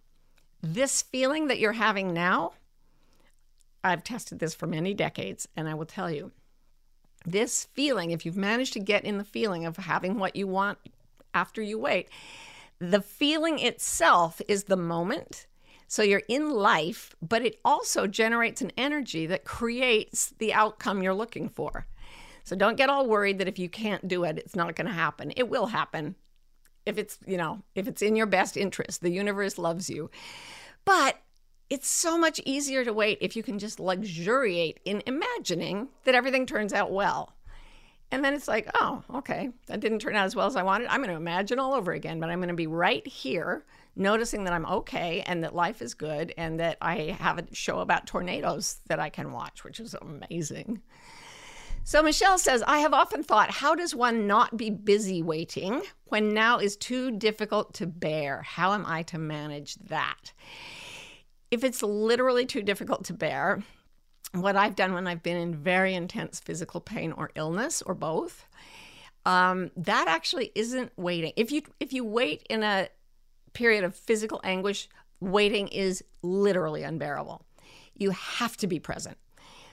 this 0.62 1.02
feeling 1.02 1.48
that 1.48 1.58
you're 1.58 1.72
having 1.72 2.14
now 2.14 2.52
I've 3.84 4.02
tested 4.02 4.38
this 4.38 4.54
for 4.54 4.66
many 4.66 4.94
decades, 4.94 5.46
and 5.56 5.68
I 5.68 5.74
will 5.74 5.86
tell 5.86 6.10
you 6.10 6.32
this 7.26 7.68
feeling, 7.74 8.10
if 8.10 8.26
you've 8.26 8.36
managed 8.36 8.72
to 8.72 8.80
get 8.80 9.04
in 9.04 9.18
the 9.18 9.24
feeling 9.24 9.64
of 9.66 9.76
having 9.76 10.18
what 10.18 10.36
you 10.36 10.46
want 10.46 10.78
after 11.32 11.62
you 11.62 11.78
wait, 11.78 12.08
the 12.78 13.00
feeling 13.00 13.58
itself 13.58 14.40
is 14.48 14.64
the 14.64 14.76
moment. 14.76 15.46
So 15.86 16.02
you're 16.02 16.22
in 16.28 16.50
life, 16.50 17.14
but 17.22 17.44
it 17.44 17.60
also 17.64 18.06
generates 18.06 18.62
an 18.62 18.72
energy 18.76 19.26
that 19.26 19.44
creates 19.44 20.34
the 20.38 20.52
outcome 20.52 21.02
you're 21.02 21.14
looking 21.14 21.48
for. 21.48 21.86
So 22.42 22.56
don't 22.56 22.76
get 22.76 22.90
all 22.90 23.06
worried 23.06 23.38
that 23.38 23.48
if 23.48 23.58
you 23.58 23.68
can't 23.68 24.08
do 24.08 24.24
it, 24.24 24.38
it's 24.38 24.56
not 24.56 24.76
going 24.76 24.86
to 24.86 24.92
happen. 24.92 25.32
It 25.36 25.48
will 25.48 25.66
happen 25.66 26.14
if 26.84 26.98
it's, 26.98 27.18
you 27.26 27.36
know, 27.36 27.62
if 27.74 27.86
it's 27.86 28.02
in 28.02 28.16
your 28.16 28.26
best 28.26 28.56
interest. 28.56 29.00
The 29.00 29.10
universe 29.10 29.56
loves 29.56 29.88
you. 29.88 30.10
But 30.84 31.16
it's 31.70 31.88
so 31.88 32.18
much 32.18 32.40
easier 32.44 32.84
to 32.84 32.92
wait 32.92 33.18
if 33.20 33.36
you 33.36 33.42
can 33.42 33.58
just 33.58 33.80
luxuriate 33.80 34.80
in 34.84 35.02
imagining 35.06 35.88
that 36.04 36.14
everything 36.14 36.46
turns 36.46 36.72
out 36.72 36.92
well. 36.92 37.32
And 38.10 38.24
then 38.24 38.34
it's 38.34 38.46
like, 38.46 38.70
oh, 38.74 39.02
okay, 39.16 39.50
that 39.66 39.80
didn't 39.80 39.98
turn 39.98 40.14
out 40.14 40.26
as 40.26 40.36
well 40.36 40.46
as 40.46 40.56
I 40.56 40.62
wanted. 40.62 40.88
I'm 40.88 41.00
going 41.00 41.10
to 41.10 41.16
imagine 41.16 41.58
all 41.58 41.74
over 41.74 41.92
again, 41.92 42.20
but 42.20 42.30
I'm 42.30 42.38
going 42.38 42.48
to 42.48 42.54
be 42.54 42.66
right 42.66 43.04
here, 43.06 43.64
noticing 43.96 44.44
that 44.44 44.52
I'm 44.52 44.66
okay 44.66 45.22
and 45.26 45.42
that 45.42 45.54
life 45.54 45.82
is 45.82 45.94
good 45.94 46.32
and 46.36 46.60
that 46.60 46.78
I 46.80 47.16
have 47.18 47.38
a 47.38 47.54
show 47.54 47.80
about 47.80 48.06
tornadoes 48.06 48.80
that 48.88 49.00
I 49.00 49.08
can 49.08 49.32
watch, 49.32 49.64
which 49.64 49.80
is 49.80 49.94
amazing. 49.94 50.80
So 51.82 52.02
Michelle 52.02 52.38
says, 52.38 52.62
I 52.66 52.78
have 52.78 52.94
often 52.94 53.22
thought, 53.22 53.50
how 53.50 53.74
does 53.74 53.94
one 53.94 54.26
not 54.26 54.56
be 54.56 54.70
busy 54.70 55.22
waiting 55.22 55.82
when 56.04 56.32
now 56.32 56.58
is 56.58 56.76
too 56.76 57.10
difficult 57.10 57.74
to 57.74 57.86
bear? 57.86 58.42
How 58.42 58.72
am 58.72 58.86
I 58.86 59.02
to 59.04 59.18
manage 59.18 59.74
that? 59.76 60.32
If 61.54 61.62
it's 61.62 61.84
literally 61.84 62.46
too 62.46 62.62
difficult 62.62 63.04
to 63.04 63.12
bear, 63.12 63.62
what 64.32 64.56
I've 64.56 64.74
done 64.74 64.92
when 64.92 65.06
I've 65.06 65.22
been 65.22 65.36
in 65.36 65.54
very 65.54 65.94
intense 65.94 66.40
physical 66.40 66.80
pain 66.80 67.12
or 67.12 67.30
illness 67.36 67.80
or 67.80 67.94
both, 67.94 68.48
um, 69.24 69.70
that 69.76 70.08
actually 70.08 70.50
isn't 70.56 70.90
waiting. 70.96 71.32
If 71.36 71.52
you 71.52 71.62
if 71.78 71.92
you 71.92 72.04
wait 72.04 72.44
in 72.50 72.64
a 72.64 72.88
period 73.52 73.84
of 73.84 73.94
physical 73.94 74.40
anguish, 74.42 74.88
waiting 75.20 75.68
is 75.68 76.02
literally 76.22 76.82
unbearable. 76.82 77.46
You 77.94 78.10
have 78.10 78.56
to 78.56 78.66
be 78.66 78.80
present. 78.80 79.16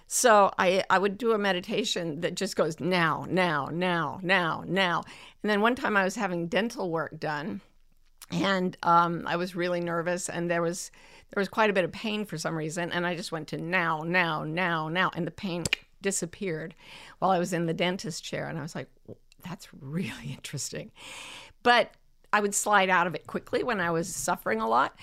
So 0.06 0.52
I, 0.60 0.84
I 0.88 1.00
would 1.00 1.18
do 1.18 1.32
a 1.32 1.40
meditation 1.40 2.22
that 2.22 2.36
just 2.36 2.56
goes 2.56 2.80
now, 2.80 3.26
now, 3.28 3.70
now, 3.72 4.20
now, 4.22 4.64
now. 4.68 5.02
And 5.42 5.50
then 5.50 5.62
one 5.62 5.74
time 5.74 5.98
I 5.98 6.04
was 6.04 6.16
having 6.16 6.46
dental 6.46 6.92
work 6.92 7.20
done 7.20 7.62
and 8.32 8.78
um, 8.84 9.24
I 9.28 9.36
was 9.36 9.56
really 9.56 9.82
nervous 9.82 10.30
and 10.30 10.50
there 10.50 10.62
was 10.62 10.92
there 11.34 11.42
was 11.42 11.50
quite 11.50 11.70
a 11.70 11.74
bit 11.74 11.86
of 11.86 11.92
pain 11.92 12.26
for 12.26 12.38
some 12.38 12.56
reason. 12.56 12.92
And 12.92 13.08
I 13.08 13.16
just 13.16 13.32
went 13.32 13.48
to 13.50 13.58
now, 13.58 14.04
now, 14.06 14.44
now, 14.44 14.90
now. 14.90 15.12
And 15.16 15.26
the 15.26 15.32
pain 15.32 15.64
disappeared 16.02 16.76
while 17.20 17.32
I 17.32 17.40
was 17.40 17.54
in 17.54 17.68
the 17.68 17.74
dentist 17.74 18.24
chair. 18.24 18.48
And 18.48 18.60
I 18.60 18.62
was 18.62 18.76
like, 18.76 18.90
that's 19.44 19.68
really 19.80 20.32
interesting. 20.32 20.92
But 21.64 21.92
I 22.34 22.42
would 22.42 22.54
slide 22.54 22.90
out 22.90 23.08
of 23.08 23.16
it 23.16 23.28
quickly 23.28 23.64
when 23.64 23.80
I 23.80 23.92
was 23.92 24.14
suffering 24.14 24.60
a 24.60 24.68
lot. 24.68 24.98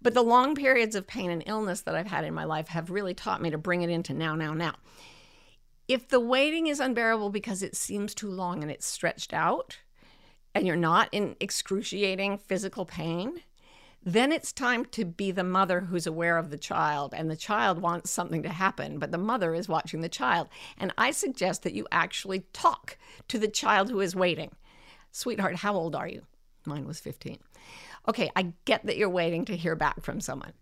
But 0.00 0.14
the 0.14 0.22
long 0.22 0.54
periods 0.54 0.96
of 0.96 1.06
pain 1.06 1.30
and 1.30 1.42
illness 1.46 1.82
that 1.82 1.94
I've 1.94 2.06
had 2.06 2.24
in 2.24 2.34
my 2.34 2.44
life 2.44 2.68
have 2.68 2.90
really 2.90 3.14
taught 3.14 3.42
me 3.42 3.50
to 3.50 3.58
bring 3.58 3.82
it 3.82 3.90
into 3.90 4.12
now, 4.12 4.34
now, 4.34 4.52
now. 4.52 4.74
If 5.86 6.08
the 6.08 6.20
waiting 6.20 6.66
is 6.66 6.80
unbearable 6.80 7.28
because 7.28 7.62
it 7.62 7.76
seems 7.76 8.14
too 8.14 8.30
long 8.30 8.62
and 8.62 8.70
it's 8.70 8.86
stretched 8.86 9.34
out, 9.34 9.78
and 10.54 10.66
you're 10.66 10.76
not 10.76 11.08
in 11.12 11.36
excruciating 11.40 12.38
physical 12.38 12.84
pain, 12.84 13.42
Then 14.06 14.32
it's 14.32 14.52
time 14.52 14.84
to 14.86 15.06
be 15.06 15.30
the 15.30 15.42
mother 15.42 15.80
who's 15.80 16.06
aware 16.06 16.36
of 16.36 16.50
the 16.50 16.58
child, 16.58 17.14
and 17.16 17.30
the 17.30 17.36
child 17.36 17.80
wants 17.80 18.10
something 18.10 18.42
to 18.42 18.50
happen, 18.50 18.98
but 18.98 19.10
the 19.10 19.18
mother 19.18 19.54
is 19.54 19.66
watching 19.66 20.02
the 20.02 20.10
child. 20.10 20.48
And 20.76 20.92
I 20.98 21.10
suggest 21.10 21.62
that 21.62 21.72
you 21.72 21.86
actually 21.90 22.40
talk 22.52 22.98
to 23.28 23.38
the 23.38 23.48
child 23.48 23.90
who 23.90 24.00
is 24.00 24.14
waiting. 24.14 24.50
Sweetheart, 25.10 25.56
how 25.56 25.74
old 25.74 25.96
are 25.96 26.08
you? 26.08 26.22
Mine 26.66 26.86
was 26.86 27.00
15. 27.00 27.38
Okay, 28.06 28.30
I 28.36 28.52
get 28.66 28.84
that 28.84 28.98
you're 28.98 29.08
waiting 29.08 29.46
to 29.46 29.56
hear 29.56 29.74
back 29.74 30.02
from 30.02 30.20
someone 30.20 30.52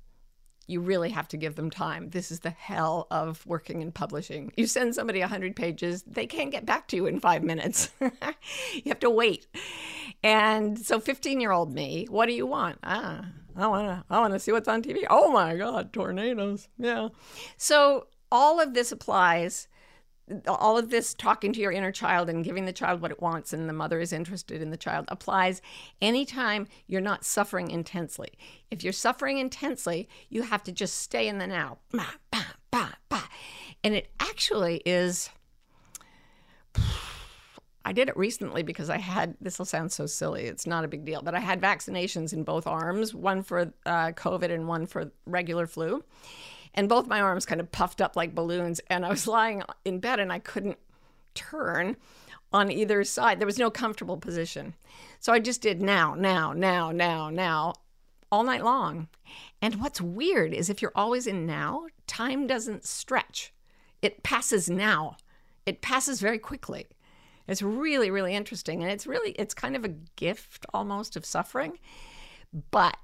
you 0.66 0.80
really 0.80 1.10
have 1.10 1.28
to 1.28 1.36
give 1.36 1.56
them 1.56 1.70
time. 1.70 2.10
This 2.10 2.30
is 2.30 2.40
the 2.40 2.50
hell 2.50 3.06
of 3.10 3.44
working 3.46 3.82
in 3.82 3.92
publishing. 3.92 4.52
You 4.56 4.66
send 4.66 4.94
somebody 4.94 5.20
100 5.20 5.56
pages, 5.56 6.02
they 6.06 6.26
can't 6.26 6.50
get 6.50 6.66
back 6.66 6.88
to 6.88 6.96
you 6.96 7.06
in 7.06 7.20
five 7.20 7.42
minutes. 7.42 7.90
you 8.00 8.82
have 8.86 9.00
to 9.00 9.10
wait. 9.10 9.46
And 10.22 10.78
so, 10.78 11.00
15 11.00 11.40
year 11.40 11.52
old 11.52 11.72
me, 11.72 12.06
what 12.08 12.26
do 12.26 12.32
you 12.32 12.46
want? 12.46 12.78
Ah, 12.82 13.26
I 13.56 13.66
want 13.66 13.86
to 13.88 14.04
I 14.08 14.20
want 14.20 14.32
to 14.34 14.38
see 14.38 14.52
what's 14.52 14.68
on 14.68 14.82
TV. 14.82 15.04
Oh 15.10 15.30
my 15.30 15.56
God, 15.56 15.92
tornadoes. 15.92 16.68
Yeah. 16.78 17.08
So, 17.56 18.06
all 18.30 18.60
of 18.60 18.74
this 18.74 18.92
applies 18.92 19.68
all 20.46 20.78
of 20.78 20.90
this 20.90 21.14
talking 21.14 21.52
to 21.52 21.60
your 21.60 21.72
inner 21.72 21.92
child 21.92 22.28
and 22.28 22.44
giving 22.44 22.64
the 22.64 22.72
child 22.72 23.00
what 23.00 23.10
it 23.10 23.20
wants 23.20 23.52
and 23.52 23.68
the 23.68 23.72
mother 23.72 24.00
is 24.00 24.12
interested 24.12 24.62
in 24.62 24.70
the 24.70 24.76
child 24.76 25.04
applies 25.08 25.60
anytime 26.00 26.68
you're 26.86 27.00
not 27.00 27.24
suffering 27.24 27.70
intensely. 27.70 28.28
If 28.70 28.84
you're 28.84 28.92
suffering 28.92 29.38
intensely, 29.38 30.08
you 30.28 30.42
have 30.42 30.62
to 30.64 30.72
just 30.72 30.98
stay 30.98 31.28
in 31.28 31.38
the 31.38 31.46
now. 31.46 31.78
Bah, 31.90 32.14
bah, 32.30 32.54
bah, 32.70 32.92
bah. 33.08 33.24
And 33.82 33.94
it 33.94 34.10
actually 34.20 34.82
is. 34.86 35.30
I 37.84 37.92
did 37.92 38.08
it 38.08 38.16
recently 38.16 38.62
because 38.62 38.88
I 38.88 38.98
had, 38.98 39.34
this 39.40 39.58
will 39.58 39.66
sound 39.66 39.90
so 39.90 40.06
silly, 40.06 40.44
it's 40.44 40.68
not 40.68 40.84
a 40.84 40.88
big 40.88 41.04
deal, 41.04 41.20
but 41.20 41.34
I 41.34 41.40
had 41.40 41.60
vaccinations 41.60 42.32
in 42.32 42.44
both 42.44 42.64
arms, 42.64 43.12
one 43.12 43.42
for 43.42 43.72
uh, 43.84 44.12
COVID 44.12 44.52
and 44.52 44.68
one 44.68 44.86
for 44.86 45.10
regular 45.26 45.66
flu 45.66 46.04
and 46.74 46.88
both 46.88 47.06
my 47.06 47.20
arms 47.20 47.46
kind 47.46 47.60
of 47.60 47.70
puffed 47.72 48.00
up 48.00 48.16
like 48.16 48.34
balloons. 48.34 48.80
And 48.88 49.04
I 49.04 49.10
was 49.10 49.26
lying 49.26 49.62
in 49.84 49.98
bed 49.98 50.20
and 50.20 50.32
I 50.32 50.38
couldn't 50.38 50.78
turn 51.34 51.96
on 52.52 52.70
either 52.70 53.04
side. 53.04 53.38
There 53.38 53.46
was 53.46 53.58
no 53.58 53.70
comfortable 53.70 54.16
position. 54.16 54.74
So 55.20 55.32
I 55.32 55.38
just 55.38 55.62
did 55.62 55.80
now, 55.80 56.14
now, 56.14 56.52
now, 56.52 56.90
now, 56.90 57.30
now, 57.30 57.74
all 58.30 58.44
night 58.44 58.64
long. 58.64 59.08
And 59.60 59.80
what's 59.80 60.00
weird 60.00 60.52
is 60.52 60.68
if 60.68 60.82
you're 60.82 60.92
always 60.94 61.26
in 61.26 61.46
now, 61.46 61.86
time 62.06 62.46
doesn't 62.46 62.84
stretch, 62.84 63.52
it 64.00 64.22
passes 64.22 64.68
now. 64.68 65.16
It 65.64 65.80
passes 65.80 66.20
very 66.20 66.38
quickly. 66.38 66.88
It's 67.46 67.62
really, 67.62 68.10
really 68.10 68.34
interesting. 68.34 68.82
And 68.82 68.90
it's 68.90 69.06
really, 69.06 69.30
it's 69.32 69.54
kind 69.54 69.76
of 69.76 69.84
a 69.84 69.94
gift 70.16 70.66
almost 70.74 71.16
of 71.16 71.24
suffering. 71.24 71.78
But 72.70 72.96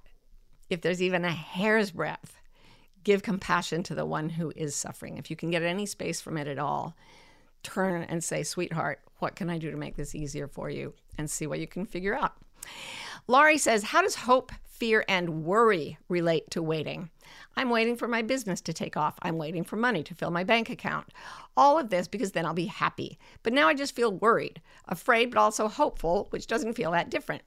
if 0.68 0.80
there's 0.80 1.00
even 1.00 1.24
a 1.24 1.30
hair's 1.30 1.92
breadth 1.92 2.37
give 3.08 3.22
compassion 3.22 3.82
to 3.82 3.94
the 3.94 4.04
one 4.04 4.28
who 4.28 4.52
is 4.54 4.76
suffering. 4.76 5.16
If 5.16 5.30
you 5.30 5.36
can 5.36 5.50
get 5.50 5.62
any 5.62 5.86
space 5.86 6.20
from 6.20 6.36
it 6.36 6.46
at 6.46 6.58
all, 6.58 6.94
turn 7.62 8.02
and 8.02 8.22
say, 8.22 8.42
Sweetheart, 8.42 9.00
what 9.18 9.34
can 9.34 9.48
I 9.48 9.56
do 9.56 9.70
to 9.70 9.78
make 9.78 9.96
this 9.96 10.14
easier 10.14 10.46
for 10.46 10.68
you? 10.68 10.92
And 11.16 11.30
see 11.30 11.46
what 11.46 11.58
you 11.58 11.66
can 11.66 11.86
figure 11.86 12.14
out. 12.14 12.34
Laurie 13.26 13.56
says, 13.56 13.82
How 13.82 14.02
does 14.02 14.14
hope, 14.14 14.52
fear, 14.66 15.06
and 15.08 15.42
worry 15.44 15.96
relate 16.10 16.50
to 16.50 16.62
waiting? 16.62 17.08
I'm 17.56 17.70
waiting 17.70 17.96
for 17.96 18.08
my 18.08 18.20
business 18.20 18.60
to 18.60 18.74
take 18.74 18.98
off. 18.98 19.16
I'm 19.22 19.38
waiting 19.38 19.64
for 19.64 19.76
money 19.76 20.02
to 20.02 20.14
fill 20.14 20.30
my 20.30 20.44
bank 20.44 20.68
account. 20.68 21.06
All 21.56 21.78
of 21.78 21.88
this 21.88 22.08
because 22.08 22.32
then 22.32 22.44
I'll 22.44 22.52
be 22.52 22.66
happy. 22.66 23.18
But 23.42 23.54
now 23.54 23.68
I 23.68 23.74
just 23.74 23.96
feel 23.96 24.12
worried, 24.12 24.60
afraid, 24.84 25.30
but 25.30 25.40
also 25.40 25.66
hopeful, 25.66 26.26
which 26.28 26.46
doesn't 26.46 26.74
feel 26.74 26.90
that 26.90 27.08
different. 27.08 27.40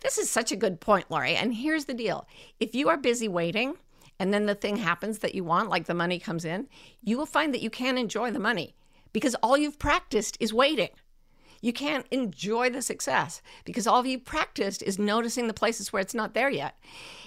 This 0.00 0.18
is 0.18 0.28
such 0.28 0.52
a 0.52 0.56
good 0.56 0.78
point, 0.78 1.10
Laurie. 1.10 1.36
And 1.36 1.54
here's 1.54 1.86
the 1.86 1.94
deal 1.94 2.26
if 2.60 2.74
you 2.74 2.90
are 2.90 2.98
busy 2.98 3.28
waiting, 3.28 3.76
and 4.18 4.32
then 4.32 4.46
the 4.46 4.54
thing 4.54 4.76
happens 4.76 5.18
that 5.18 5.34
you 5.34 5.44
want, 5.44 5.68
like 5.68 5.86
the 5.86 5.94
money 5.94 6.18
comes 6.18 6.44
in, 6.44 6.68
you 7.02 7.18
will 7.18 7.26
find 7.26 7.52
that 7.52 7.62
you 7.62 7.70
can't 7.70 7.98
enjoy 7.98 8.30
the 8.30 8.38
money 8.38 8.74
because 9.12 9.34
all 9.36 9.56
you've 9.56 9.78
practiced 9.78 10.36
is 10.40 10.52
waiting. 10.52 10.90
You 11.62 11.72
can't 11.72 12.06
enjoy 12.10 12.70
the 12.70 12.82
success 12.82 13.42
because 13.64 13.86
all 13.86 14.06
you've 14.06 14.24
practiced 14.24 14.82
is 14.82 14.98
noticing 14.98 15.46
the 15.46 15.54
places 15.54 15.92
where 15.92 16.02
it's 16.02 16.14
not 16.14 16.34
there 16.34 16.50
yet. 16.50 16.78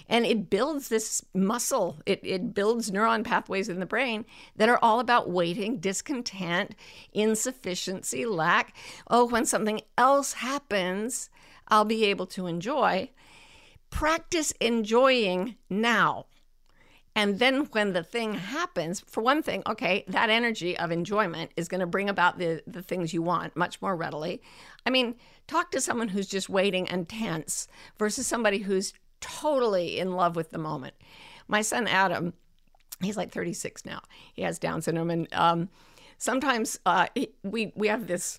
And 0.08 0.24
it 0.24 0.48
builds 0.50 0.88
this 0.88 1.24
muscle, 1.34 1.98
it, 2.06 2.20
it 2.22 2.54
builds 2.54 2.90
neuron 2.90 3.24
pathways 3.24 3.68
in 3.68 3.80
the 3.80 3.86
brain 3.86 4.24
that 4.56 4.68
are 4.68 4.78
all 4.82 5.00
about 5.00 5.30
waiting, 5.30 5.78
discontent, 5.78 6.74
insufficiency, 7.12 8.24
lack. 8.24 8.74
Oh, 9.08 9.26
when 9.26 9.44
something 9.46 9.80
else 9.98 10.34
happens, 10.34 11.28
I'll 11.68 11.84
be 11.84 12.04
able 12.06 12.26
to 12.28 12.46
enjoy. 12.46 13.10
Practice 13.90 14.52
enjoying 14.60 15.56
now. 15.68 16.26
And 17.16 17.38
then 17.38 17.66
when 17.72 17.92
the 17.92 18.04
thing 18.04 18.34
happens, 18.34 19.00
for 19.00 19.22
one 19.22 19.42
thing, 19.42 19.62
okay, 19.66 20.04
that 20.08 20.30
energy 20.30 20.78
of 20.78 20.92
enjoyment 20.92 21.50
is 21.56 21.68
going 21.68 21.80
to 21.80 21.86
bring 21.86 22.08
about 22.08 22.38
the, 22.38 22.62
the 22.66 22.82
things 22.82 23.12
you 23.12 23.20
want 23.20 23.56
much 23.56 23.82
more 23.82 23.96
readily. 23.96 24.40
I 24.86 24.90
mean, 24.90 25.16
talk 25.48 25.72
to 25.72 25.80
someone 25.80 26.08
who's 26.08 26.28
just 26.28 26.48
waiting 26.48 26.88
and 26.88 27.08
tense 27.08 27.66
versus 27.98 28.26
somebody 28.26 28.58
who's 28.58 28.92
totally 29.20 29.98
in 29.98 30.12
love 30.12 30.36
with 30.36 30.50
the 30.50 30.58
moment. 30.58 30.94
My 31.48 31.62
son 31.62 31.88
Adam, 31.88 32.32
he's 33.02 33.16
like 33.16 33.32
36 33.32 33.84
now. 33.84 34.00
He 34.32 34.42
has 34.42 34.58
Down 34.58 34.80
syndrome, 34.80 35.10
and 35.10 35.28
um, 35.32 35.68
sometimes 36.18 36.78
uh, 36.86 37.08
we 37.42 37.72
we 37.74 37.88
have 37.88 38.06
this 38.06 38.38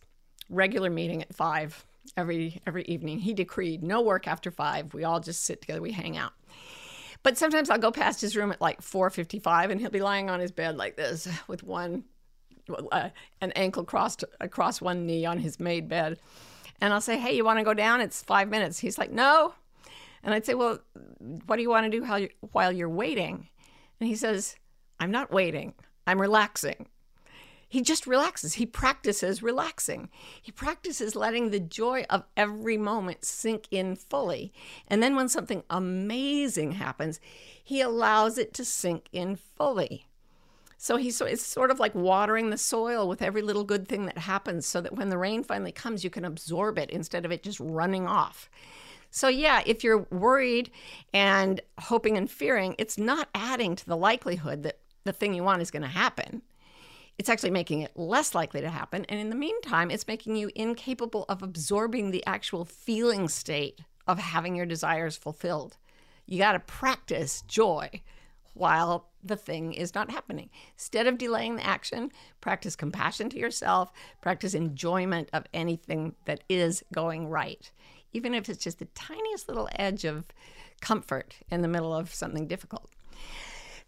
regular 0.50 0.90
meeting 0.90 1.22
at 1.22 1.36
five 1.36 1.86
every 2.16 2.62
every 2.66 2.84
evening. 2.84 3.20
He 3.20 3.34
decreed 3.34 3.84
no 3.84 4.02
work 4.02 4.28
after 4.28 4.50
five. 4.50 4.94
We 4.94 5.04
all 5.04 5.20
just 5.20 5.42
sit 5.42 5.62
together. 5.62 5.82
We 5.82 5.92
hang 5.92 6.18
out. 6.18 6.34
But 7.24 7.38
sometimes 7.38 7.70
I'll 7.70 7.78
go 7.78 7.92
past 7.92 8.22
his 8.22 8.36
room 8.36 8.52
at 8.52 8.62
like 8.62 8.82
4:55 8.82 9.72
and 9.72 9.80
he'll 9.80 9.90
be 9.90 10.02
lying 10.02 10.30
on 10.30 10.40
his 10.40 10.52
bed 10.52 10.78
like 10.78 10.98
this 10.98 11.28
with 11.48 11.64
one 11.64 12.06
uh, 12.92 13.10
an 13.42 13.52
ankle 13.52 13.84
crossed 13.84 14.24
across 14.40 14.82
one 14.82 15.06
knee 15.06 15.26
on 15.26 15.40
his 15.40 15.60
made 15.60 15.88
bed. 15.88 16.20
And 16.80 16.94
I'll 16.94 17.02
say, 17.02 17.20
"Hey, 17.20 17.36
you 17.36 17.46
want 17.46 17.60
to 17.60 17.66
go 17.66 17.74
down? 17.74 18.02
It's 18.02 18.24
5 18.24 18.50
minutes." 18.50 18.80
He's 18.80 18.98
like, 18.98 19.12
"No." 19.12 19.54
And 20.24 20.34
I'd 20.34 20.46
say, 20.46 20.54
"Well, 20.54 20.80
what 21.46 21.56
do 21.58 21.62
you 21.62 21.70
want 21.70 21.92
to 21.92 22.00
do 22.00 22.06
you're, 22.06 22.30
while 22.52 22.72
you're 22.72 22.90
waiting?" 22.90 23.50
And 24.00 24.10
he 24.10 24.16
says, 24.16 24.56
"I'm 25.00 25.12
not 25.12 25.32
waiting. 25.32 25.74
I'm 26.08 26.20
relaxing." 26.20 26.88
He 27.72 27.82
just 27.82 28.06
relaxes. 28.06 28.56
He 28.56 28.66
practices 28.66 29.42
relaxing. 29.42 30.10
He 30.42 30.52
practices 30.52 31.16
letting 31.16 31.52
the 31.52 31.60
joy 31.62 32.06
of 32.10 32.26
every 32.36 32.76
moment 32.76 33.24
sink 33.24 33.66
in 33.72 33.96
fully. 33.96 34.52
And 34.90 35.02
then 35.02 35.16
when 35.16 35.30
something 35.30 35.64
amazing 35.70 36.74
happens, 36.74 37.22
he 37.64 37.80
allows 37.80 38.38
it 38.38 38.54
to 38.56 38.66
sink 38.66 39.08
in 39.14 39.38
fully. 39.38 40.06
So 40.78 40.98
he's 40.98 41.22
it's 41.22 41.46
sort 41.46 41.72
of 41.72 41.80
like 41.80 41.96
watering 41.96 42.50
the 42.50 42.58
soil 42.58 43.08
with 43.08 43.22
every 43.22 43.42
little 43.42 43.64
good 43.64 43.88
thing 43.88 44.06
that 44.08 44.18
happens 44.18 44.66
so 44.66 44.82
that 44.82 44.98
when 44.98 45.08
the 45.08 45.18
rain 45.18 45.42
finally 45.42 45.72
comes, 45.72 46.04
you 46.04 46.10
can 46.10 46.26
absorb 46.26 46.78
it 46.78 46.90
instead 46.90 47.24
of 47.24 47.32
it 47.32 47.42
just 47.42 47.62
running 47.62 48.06
off. 48.06 48.50
So, 49.12 49.30
yeah, 49.30 49.62
if 49.66 49.82
you're 49.82 50.06
worried 50.12 50.72
and 51.14 51.62
hoping 51.80 52.18
and 52.18 52.30
fearing, 52.30 52.76
it's 52.78 52.98
not 52.98 53.30
adding 53.34 53.78
to 53.78 53.86
the 53.86 53.96
likelihood 53.96 54.64
that 54.64 54.80
the 55.06 55.14
thing 55.14 55.34
you 55.34 55.44
want 55.44 55.62
is 55.62 55.72
going 55.72 55.84
to 55.84 55.88
happen 55.88 56.42
it's 57.22 57.30
actually 57.30 57.52
making 57.52 57.82
it 57.82 57.96
less 57.96 58.34
likely 58.34 58.62
to 58.62 58.70
happen. 58.72 59.06
And 59.08 59.20
in 59.20 59.30
the 59.30 59.36
meantime, 59.36 59.92
it's 59.92 60.08
making 60.08 60.38
you 60.38 60.50
incapable 60.56 61.26
of 61.30 61.44
absorbing 61.44 62.10
the 62.10 62.26
actual 62.26 62.66
feeling 62.66 63.28
state 63.28 63.82
of 64.08 64.18
having 64.18 64.56
your 64.56 64.66
desires 64.66 65.18
fulfilled. 65.18 65.78
You 66.26 66.40
got 66.40 66.54
to 66.54 66.60
practice 66.60 67.44
joy 67.44 68.02
while 68.56 69.12
the 69.24 69.36
thing 69.36 69.72
is 69.74 69.94
not 69.94 70.10
happening. 70.10 70.50
Instead 70.74 71.06
of 71.06 71.20
delaying 71.20 71.58
the 71.58 71.64
action, 71.64 72.12
practice 72.42 72.76
compassion 72.76 73.30
to 73.30 73.38
yourself, 73.38 73.92
practice 74.22 74.56
enjoyment 74.56 75.30
of 75.32 75.46
anything 75.54 76.16
that 76.26 76.44
is 76.50 76.84
going 76.92 77.28
right, 77.28 77.70
even 78.14 78.34
if 78.34 78.50
it's 78.50 78.64
just 78.64 78.80
the 78.80 78.86
tiniest 78.96 79.48
little 79.48 79.70
edge 79.76 80.06
of 80.06 80.26
comfort 80.82 81.36
in 81.52 81.62
the 81.62 81.68
middle 81.68 81.94
of 81.94 82.12
something 82.12 82.48
difficult. 82.48 82.90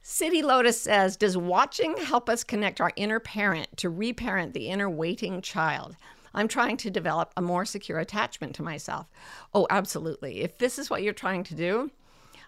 City 0.06 0.42
Lotus 0.44 0.80
says, 0.80 1.16
Does 1.16 1.38
watching 1.38 1.96
help 1.96 2.28
us 2.28 2.44
connect 2.44 2.82
our 2.82 2.92
inner 2.98 3.22
parent 3.22 3.78
to 3.78 3.90
reparent 3.90 4.54
the 4.54 4.68
inner 4.68 4.90
waiting 4.90 5.42
child? 5.42 5.96
I'm 6.34 6.50
trying 6.50 6.76
to 6.78 6.92
develop 6.92 7.32
a 7.38 7.42
more 7.42 7.64
secure 7.64 8.00
attachment 8.00 8.54
to 8.56 8.64
myself. 8.64 9.08
Oh, 9.54 9.66
absolutely. 9.70 10.42
If 10.42 10.58
this 10.58 10.78
is 10.78 10.90
what 10.90 11.04
you're 11.04 11.14
trying 11.14 11.44
to 11.46 11.56
do, 11.56 11.90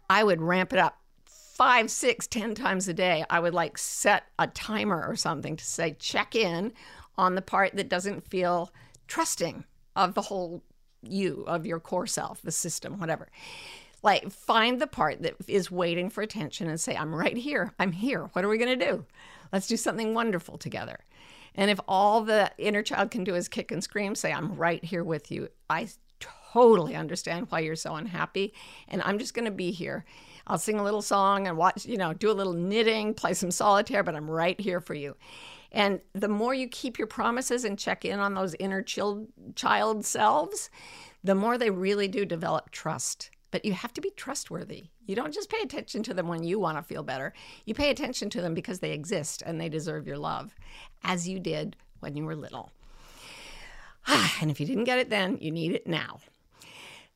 I 0.09 0.25
would 0.25 0.41
ramp 0.41 0.73
it 0.73 0.79
up 0.79 0.99
five, 1.25 1.89
six, 1.89 2.27
ten 2.27 2.55
times 2.55 2.89
a 2.89 2.93
day. 2.93 3.23
I 3.29 3.39
would 3.39 3.53
like 3.53 3.77
set 3.77 4.23
a 4.37 4.47
timer 4.47 5.05
or 5.07 5.15
something 5.15 5.55
to 5.55 5.63
say, 5.63 5.95
check 5.97 6.35
in 6.35 6.73
on 7.17 7.35
the 7.35 7.41
part 7.41 7.77
that 7.77 7.87
doesn't 7.87 8.27
feel 8.27 8.69
trusting 9.07 9.63
of 9.95 10.13
the 10.13 10.23
whole 10.23 10.61
you, 11.01 11.45
of 11.47 11.65
your 11.65 11.79
core 11.79 12.07
self, 12.07 12.41
the 12.41 12.51
system, 12.51 12.99
whatever. 12.99 13.29
Like, 14.05 14.31
find 14.31 14.79
the 14.79 14.85
part 14.85 15.23
that 15.23 15.33
is 15.47 15.71
waiting 15.71 16.11
for 16.11 16.21
attention 16.21 16.69
and 16.69 16.79
say, 16.79 16.95
I'm 16.95 17.13
right 17.13 17.35
here. 17.35 17.73
I'm 17.79 17.91
here. 17.91 18.29
What 18.33 18.45
are 18.45 18.47
we 18.47 18.59
going 18.59 18.77
to 18.77 18.85
do? 18.85 19.03
Let's 19.51 19.65
do 19.65 19.75
something 19.75 20.13
wonderful 20.13 20.59
together. 20.59 20.99
And 21.55 21.71
if 21.71 21.79
all 21.87 22.21
the 22.21 22.51
inner 22.59 22.83
child 22.83 23.09
can 23.09 23.23
do 23.23 23.33
is 23.33 23.47
kick 23.47 23.71
and 23.71 23.83
scream, 23.83 24.13
say, 24.13 24.31
I'm 24.31 24.57
right 24.57 24.83
here 24.83 25.03
with 25.03 25.31
you. 25.31 25.49
I 25.71 25.87
totally 26.19 26.95
understand 26.95 27.47
why 27.49 27.61
you're 27.61 27.75
so 27.75 27.95
unhappy. 27.95 28.53
And 28.87 29.01
I'm 29.01 29.17
just 29.17 29.33
going 29.33 29.45
to 29.45 29.51
be 29.51 29.71
here. 29.71 30.05
I'll 30.45 30.59
sing 30.59 30.77
a 30.77 30.83
little 30.83 31.01
song 31.01 31.47
and 31.47 31.57
watch, 31.57 31.87
you 31.87 31.97
know, 31.97 32.13
do 32.13 32.29
a 32.29 32.33
little 32.33 32.53
knitting, 32.53 33.15
play 33.15 33.33
some 33.33 33.49
solitaire, 33.49 34.03
but 34.03 34.15
I'm 34.15 34.29
right 34.29 34.59
here 34.61 34.81
for 34.81 34.93
you. 34.93 35.17
And 35.71 35.99
the 36.13 36.27
more 36.27 36.53
you 36.53 36.67
keep 36.67 36.99
your 36.99 37.07
promises 37.07 37.65
and 37.65 37.79
check 37.79 38.05
in 38.05 38.19
on 38.19 38.35
those 38.35 38.53
inner 38.59 38.83
child, 38.83 39.29
child 39.55 40.05
selves, 40.05 40.69
the 41.23 41.33
more 41.33 41.57
they 41.57 41.71
really 41.71 42.07
do 42.07 42.23
develop 42.23 42.69
trust. 42.69 43.31
But 43.55 43.63
you 43.63 43.71
have 43.71 43.93
to 43.93 44.01
be 44.01 44.09
trustworthy. 44.17 44.87
You 45.05 45.15
don't 45.15 45.33
just 45.33 45.49
pay 45.49 45.61
attention 45.61 46.03
to 46.03 46.13
them 46.13 46.27
when 46.27 46.43
you 46.43 46.59
want 46.59 46.77
to 46.77 46.83
feel 46.83 47.03
better. 47.03 47.31
You 47.63 47.73
pay 47.73 47.89
attention 47.89 48.29
to 48.31 48.41
them 48.41 48.53
because 48.53 48.81
they 48.81 48.91
exist 48.91 49.41
and 49.45 49.61
they 49.61 49.69
deserve 49.69 50.05
your 50.05 50.17
love, 50.17 50.53
as 51.05 51.25
you 51.25 51.39
did 51.39 51.77
when 52.01 52.17
you 52.17 52.25
were 52.25 52.35
little. 52.35 52.73
and 54.41 54.51
if 54.51 54.59
you 54.59 54.65
didn't 54.65 54.83
get 54.83 54.99
it 54.99 55.09
then, 55.09 55.37
you 55.39 55.51
need 55.51 55.71
it 55.71 55.87
now. 55.87 56.19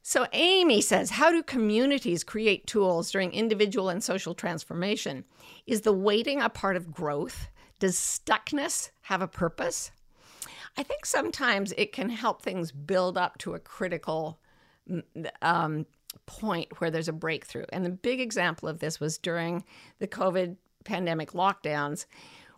So, 0.01 0.27
Amy 0.31 0.79
says, 0.79 1.09
How 1.09 1.29
do 1.29 1.43
communities 1.43 2.23
create 2.23 2.65
tools 2.65 3.11
during 3.11 3.33
individual 3.33 3.89
and 3.89 4.01
social 4.01 4.33
transformation? 4.33 5.25
Is 5.67 5.81
the 5.81 5.91
waiting 5.91 6.39
a 6.39 6.47
part 6.47 6.77
of 6.77 6.89
growth? 6.89 7.49
Does 7.79 7.97
stuckness 7.97 8.91
have 9.01 9.21
a 9.21 9.27
purpose? 9.27 9.91
I 10.77 10.83
think 10.83 11.05
sometimes 11.05 11.73
it 11.73 11.91
can 11.91 12.07
help 12.07 12.41
things 12.41 12.71
build 12.71 13.17
up 13.17 13.39
to 13.39 13.55
a 13.55 13.59
critical 13.59 14.39
um, 15.41 15.85
point 16.25 16.79
where 16.79 16.91
there's 16.91 17.07
a 17.07 17.13
breakthrough. 17.13 17.65
And 17.71 17.85
the 17.85 17.89
big 17.89 18.19
example 18.19 18.69
of 18.69 18.79
this 18.79 18.99
was 18.99 19.17
during 19.17 19.63
the 19.99 20.07
COVID 20.07 20.57
pandemic 20.83 21.31
lockdowns 21.31 22.05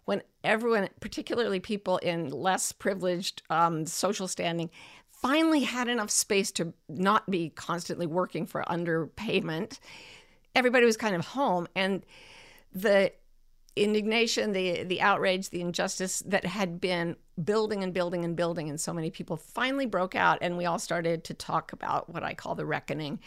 when 0.05 0.21
everyone, 0.43 0.89
particularly 0.99 1.59
people 1.59 1.97
in 1.97 2.29
less 2.29 2.71
privileged 2.71 3.43
um, 3.49 3.85
social 3.85 4.27
standing, 4.27 4.69
finally 5.09 5.61
had 5.61 5.87
enough 5.87 6.09
space 6.09 6.51
to 6.51 6.73
not 6.89 7.29
be 7.29 7.49
constantly 7.49 8.07
working 8.07 8.45
for 8.45 8.63
underpayment. 8.63 9.79
Everybody 10.55 10.85
was 10.85 10.97
kind 10.97 11.15
of 11.15 11.25
home, 11.27 11.67
and 11.75 12.03
the 12.73 13.11
indignation, 13.75 14.51
the 14.51 14.83
the 14.83 15.01
outrage, 15.01 15.49
the 15.49 15.61
injustice 15.61 16.19
that 16.25 16.45
had 16.45 16.81
been 16.81 17.15
building 17.41 17.83
and 17.83 17.93
building 17.93 18.25
and 18.25 18.35
building, 18.35 18.69
and 18.69 18.79
so 18.79 18.93
many 18.93 19.09
people 19.09 19.37
finally 19.37 19.85
broke 19.85 20.15
out, 20.15 20.37
and 20.41 20.57
we 20.57 20.65
all 20.65 20.79
started 20.79 21.23
to 21.25 21.33
talk 21.33 21.71
about 21.73 22.09
what 22.09 22.23
I 22.23 22.33
call 22.33 22.55
the 22.55 22.65
reckoning, 22.65 23.19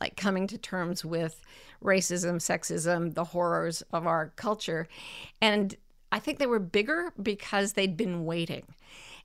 like 0.00 0.16
coming 0.16 0.46
to 0.48 0.58
terms 0.58 1.04
with 1.04 1.40
racism, 1.82 2.36
sexism, 2.36 3.14
the 3.14 3.24
horrors 3.24 3.82
of 3.92 4.06
our 4.06 4.32
culture, 4.36 4.88
and 5.40 5.76
I 6.10 6.18
think 6.18 6.38
they 6.38 6.46
were 6.46 6.58
bigger 6.58 7.12
because 7.20 7.72
they'd 7.72 7.96
been 7.96 8.24
waiting. 8.24 8.66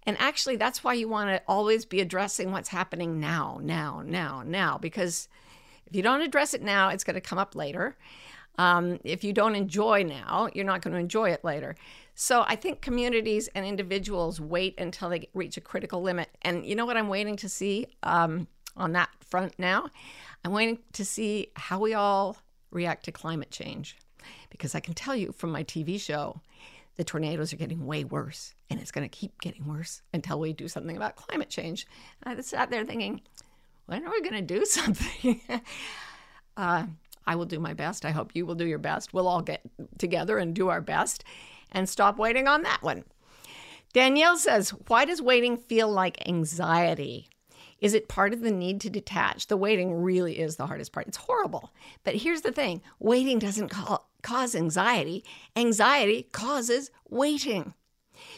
And 0.04 0.16
actually, 0.20 0.56
that's 0.56 0.86
why 0.86 0.94
you 0.94 1.10
want 1.10 1.30
to 1.32 1.42
always 1.48 1.84
be 1.84 2.00
addressing 2.00 2.52
what's 2.52 2.70
happening 2.70 3.20
now, 3.20 3.60
now, 3.62 4.02
now, 4.06 4.42
now, 4.46 4.78
because 4.78 5.28
if 5.86 5.96
you 5.96 6.02
don't 6.02 6.22
address 6.22 6.54
it 6.54 6.62
now, 6.62 6.90
it's 6.90 7.04
going 7.04 7.16
to 7.16 7.22
come 7.22 7.38
up 7.38 7.56
later. 7.56 7.98
Um, 8.58 9.00
if 9.04 9.24
you 9.24 9.34
don't 9.34 9.56
enjoy 9.56 10.04
now, 10.04 10.50
you're 10.54 10.66
not 10.66 10.82
going 10.82 10.94
to 10.94 11.00
enjoy 11.00 11.30
it 11.30 11.44
later. 11.44 11.76
So 12.16 12.44
I 12.48 12.56
think 12.56 12.82
communities 12.82 13.48
and 13.54 13.66
individuals 13.66 14.42
wait 14.42 14.80
until 14.80 15.10
they 15.10 15.30
reach 15.34 15.58
a 15.58 15.62
critical 15.62 16.02
limit. 16.02 16.30
And 16.42 16.66
you 16.66 16.76
know 16.76 16.86
what 16.86 16.98
I'm 16.98 17.10
waiting 17.10 17.36
to 17.38 17.50
see 17.50 17.88
um, 18.02 18.48
on 18.76 18.94
that 18.94 19.10
front 19.20 19.54
now? 19.60 19.90
I'm 20.44 20.52
waiting 20.52 20.80
to 20.94 21.06
see 21.06 21.52
how 21.56 21.80
we 21.80 21.94
all 21.94 22.38
react 22.72 23.06
to 23.06 23.12
climate 23.12 23.52
change. 23.52 23.98
Because 24.50 24.74
I 24.74 24.80
can 24.80 24.96
tell 24.96 25.16
you 25.16 25.32
from 25.32 25.52
my 25.52 25.64
TV 25.64 26.00
show, 26.00 26.42
the 26.96 27.04
tornadoes 27.04 27.54
are 27.54 27.58
getting 27.58 27.86
way 27.86 28.04
worse 28.04 28.56
and 28.70 28.80
it's 28.80 28.92
going 28.92 29.08
to 29.08 29.16
keep 29.16 29.40
getting 29.40 29.68
worse 29.68 30.02
until 30.14 30.40
we 30.40 30.52
do 30.52 30.68
something 30.68 30.98
about 30.98 31.16
climate 31.16 31.50
change. 31.50 31.86
I 32.24 32.40
sat 32.42 32.72
there 32.72 32.84
thinking, 32.84 33.22
when 33.86 34.04
are 34.04 34.12
we 34.12 34.22
going 34.22 34.34
to 34.34 34.42
do 34.42 34.66
something? 34.66 35.40
uh, 36.58 36.88
I 37.28 37.36
will 37.36 37.46
do 37.46 37.60
my 37.60 37.74
best. 37.74 38.06
I 38.06 38.12
hope 38.12 38.32
you 38.34 38.46
will 38.46 38.56
do 38.56 38.66
your 38.66 38.80
best. 38.80 39.14
We'll 39.14 39.28
all 39.28 39.42
get 39.42 39.62
together 39.98 40.38
and 40.38 40.56
do 40.56 40.70
our 40.70 40.82
best 40.82 41.24
and 41.72 41.88
stop 41.88 42.18
waiting 42.18 42.48
on 42.48 42.64
that 42.64 42.82
one. 42.82 43.04
Danielle 43.94 44.38
says, 44.38 44.70
Why 44.88 45.06
does 45.06 45.22
waiting 45.22 45.58
feel 45.58 45.92
like 45.92 46.28
anxiety? 46.28 47.30
Is 47.80 47.94
it 47.94 48.08
part 48.08 48.34
of 48.34 48.42
the 48.42 48.52
need 48.52 48.82
to 48.82 48.90
detach? 48.90 49.48
The 49.48 49.58
waiting 49.58 49.94
really 49.94 50.40
is 50.40 50.56
the 50.56 50.66
hardest 50.66 50.92
part. 50.92 51.08
It's 51.08 51.18
horrible. 51.18 51.72
But 52.04 52.16
here's 52.16 52.42
the 52.42 52.52
thing 52.52 52.82
waiting 53.00 53.38
doesn't 53.40 53.70
call, 53.70 54.10
cause 54.24 54.56
anxiety, 54.56 55.24
anxiety 55.56 56.28
causes 56.32 56.90
waiting. 57.10 57.74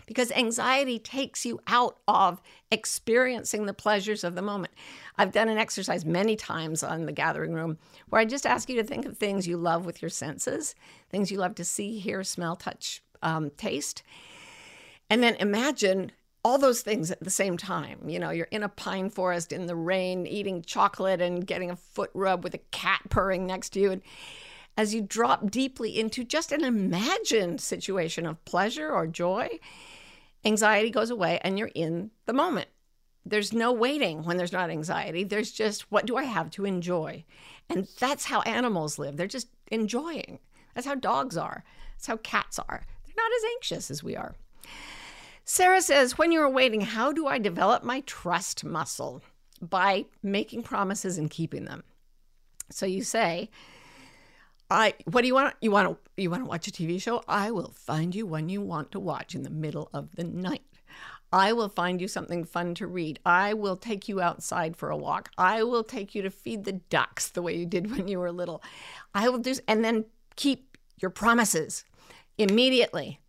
Because 0.06 0.32
anxiety 0.32 1.00
takes 1.00 1.46
you 1.46 1.60
out 1.68 1.98
of 2.08 2.42
experiencing 2.72 3.66
the 3.66 3.74
pleasures 3.74 4.24
of 4.24 4.36
the 4.36 4.42
moment. 4.42 4.74
I've 5.18 5.32
done 5.32 5.50
an 5.50 5.58
exercise 5.58 6.06
many 6.06 6.36
times 6.36 6.84
on 6.84 7.06
the 7.06 7.12
gathering 7.12 7.54
room 7.54 7.78
where 8.10 8.22
I 8.22 8.26
just 8.26 8.46
ask 8.46 8.70
you 8.70 8.76
to 8.78 8.84
think 8.84 9.06
of 9.06 9.18
things 9.18 9.48
you 9.48 9.58
love 9.58 9.86
with 9.86 10.02
your 10.02 10.10
senses, 10.10 10.76
things 11.10 11.32
you 11.32 11.38
love 11.38 11.56
to 11.56 11.66
see, 11.66 12.00
hear, 12.00 12.24
smell, 12.24 12.56
touch, 12.56 13.02
um, 13.22 13.50
taste. 13.52 14.04
And 15.10 15.24
then 15.24 15.36
imagine 15.36 16.12
all 16.44 16.58
those 16.58 16.82
things 16.82 17.12
at 17.12 17.20
the 17.20 17.30
same 17.30 17.58
time. 17.58 18.08
You 18.08 18.20
know, 18.20 18.30
you're 18.30 18.48
in 18.52 18.64
a 18.64 18.70
pine 18.70 19.10
forest 19.10 19.52
in 19.52 19.66
the 19.66 19.76
rain, 19.76 20.26
eating 20.26 20.62
chocolate 20.62 21.22
and 21.22 21.46
getting 21.46 21.70
a 21.70 21.76
foot 21.76 22.12
rub 22.14 22.44
with 22.44 22.54
a 22.54 22.60
cat 22.72 23.02
purring 23.10 23.46
next 23.46 23.72
to 23.72 23.80
you. 23.80 23.92
And 23.92 24.02
as 24.80 24.94
you 24.94 25.02
drop 25.02 25.52
deeply 25.52 26.00
into 26.00 26.24
just 26.24 26.54
an 26.54 26.64
imagined 26.64 27.60
situation 27.60 28.26
of 28.26 28.46
pleasure 28.46 28.90
or 28.90 29.06
joy, 29.06 29.60
anxiety 30.46 30.90
goes 30.90 31.10
away 31.10 31.38
and 31.44 31.60
you're 31.60 31.72
in 31.76 32.12
the 32.28 32.32
moment. 32.32 32.70
There's 33.26 33.52
no 33.52 33.74
waiting 33.74 34.24
when 34.24 34.38
there's 34.38 34.54
not 34.54 34.70
anxiety. 34.70 35.26
There's 35.26 35.52
just 35.52 35.92
what 35.92 36.06
do 36.06 36.16
I 36.16 36.24
have 36.24 36.50
to 36.52 36.64
enjoy? 36.64 37.26
And 37.68 37.90
that's 38.00 38.24
how 38.24 38.40
animals 38.44 38.98
live. 38.98 39.18
They're 39.18 39.28
just 39.28 39.50
enjoying. 39.70 40.40
That's 40.74 40.88
how 40.88 40.96
dogs 40.96 41.36
are. 41.36 41.66
That's 41.98 42.08
how 42.08 42.16
cats 42.16 42.58
are. 42.58 42.86
They're 43.06 43.16
not 43.18 43.32
as 43.36 43.52
anxious 43.56 43.92
as 43.92 44.02
we 44.02 44.16
are. 44.16 44.34
Sarah 45.44 45.82
says, 45.82 46.18
When 46.18 46.32
you're 46.32 46.50
waiting, 46.50 46.80
how 46.80 47.12
do 47.12 47.28
I 47.28 47.38
develop 47.38 47.84
my 47.84 48.00
trust 48.06 48.64
muscle? 48.64 49.24
By 49.62 50.06
making 50.24 50.64
promises 50.64 51.18
and 51.18 51.30
keeping 51.30 51.66
them. 51.66 51.84
So 52.72 52.86
you 52.86 53.04
say, 53.04 53.50
I 54.70 54.94
what 55.06 55.22
do 55.22 55.28
you 55.28 55.34
want? 55.34 55.56
You 55.62 55.72
want 55.72 55.90
to 55.90 56.22
you 56.22 56.30
want 56.30 56.44
to 56.44 56.50
watch 56.50 56.68
a 56.68 56.72
TV 56.72 57.02
show? 57.02 57.24
I 57.28 57.52
will 57.52 57.74
find 57.76 58.14
you 58.14 58.26
one 58.26 58.50
you 58.50 58.62
want 58.62 58.92
to 58.92 59.00
watch 59.00 59.36
in 59.36 59.44
the 59.44 59.50
middle 59.50 59.90
of 59.94 60.16
the 60.16 60.24
night. 60.24 60.62
I 61.32 61.54
will 61.54 61.70
find 61.70 62.02
you 62.02 62.08
something 62.08 62.44
fun 62.44 62.74
to 62.76 62.88
read. 62.88 63.20
I 63.26 63.54
will 63.54 63.76
take 63.76 64.08
you 64.08 64.20
outside 64.20 64.76
for 64.76 64.90
a 64.90 64.98
walk. 64.98 65.30
I 65.38 65.62
will 65.64 65.84
take 65.84 66.16
you 66.16 66.24
to 66.24 66.32
feed 66.32 66.64
the 66.64 66.74
ducks 66.74 67.30
the 67.30 67.44
way 67.44 67.56
you 67.56 67.66
did 67.66 67.92
when 67.92 68.08
you 68.08 68.20
were 68.20 68.32
little. 68.32 68.64
I 69.14 69.30
will 69.30 69.38
do 69.38 69.54
and 69.68 69.84
then 69.86 70.06
keep 70.36 70.78
your 70.98 71.12
promises 71.12 71.86
immediately 72.38 73.20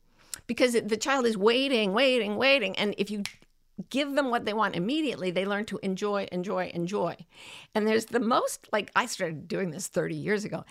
because 0.46 0.72
the 0.72 0.96
child 0.96 1.26
is 1.26 1.37
waiting, 1.37 1.92
waiting, 1.92 2.37
waiting. 2.37 2.76
And 2.76 2.94
if 2.96 3.11
you 3.11 3.22
give 3.88 4.14
them 4.14 4.31
what 4.31 4.44
they 4.44 4.53
want 4.53 4.76
immediately, 4.76 5.31
they 5.31 5.46
learn 5.46 5.64
to 5.66 5.79
enjoy, 5.83 6.26
enjoy, 6.33 6.70
enjoy. 6.74 7.16
And 7.74 7.87
there's 7.87 8.07
the 8.07 8.20
most, 8.20 8.68
like, 8.72 8.90
I 8.94 9.07
started 9.07 9.48
doing 9.48 9.70
this 9.70 9.87
30 9.87 10.14
years 10.14 10.44
ago, 10.44 10.64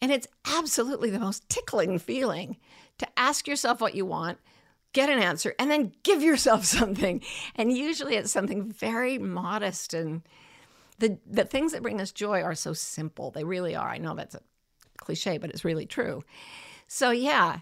and 0.00 0.12
it's 0.12 0.28
absolutely 0.46 1.10
the 1.10 1.18
most 1.18 1.48
tickling 1.48 1.98
feeling 1.98 2.56
to 2.98 3.08
ask 3.16 3.46
yourself 3.46 3.80
what 3.80 3.94
you 3.94 4.04
want, 4.04 4.38
get 4.92 5.08
an 5.10 5.18
answer, 5.18 5.54
and 5.58 5.70
then 5.70 5.92
give 6.02 6.22
yourself 6.22 6.64
something. 6.64 7.22
And 7.54 7.76
usually 7.76 8.16
it's 8.16 8.32
something 8.32 8.70
very 8.70 9.18
modest. 9.18 9.94
And 9.94 10.22
the, 10.98 11.18
the 11.26 11.44
things 11.44 11.72
that 11.72 11.82
bring 11.82 12.00
us 12.00 12.12
joy 12.12 12.42
are 12.42 12.54
so 12.54 12.72
simple. 12.72 13.30
They 13.30 13.44
really 13.44 13.74
are. 13.74 13.88
I 13.88 13.98
know 13.98 14.14
that's 14.14 14.34
a 14.34 14.40
cliche, 14.98 15.38
but 15.38 15.50
it's 15.50 15.64
really 15.64 15.86
true. 15.86 16.22
So, 16.86 17.10
yeah, 17.10 17.60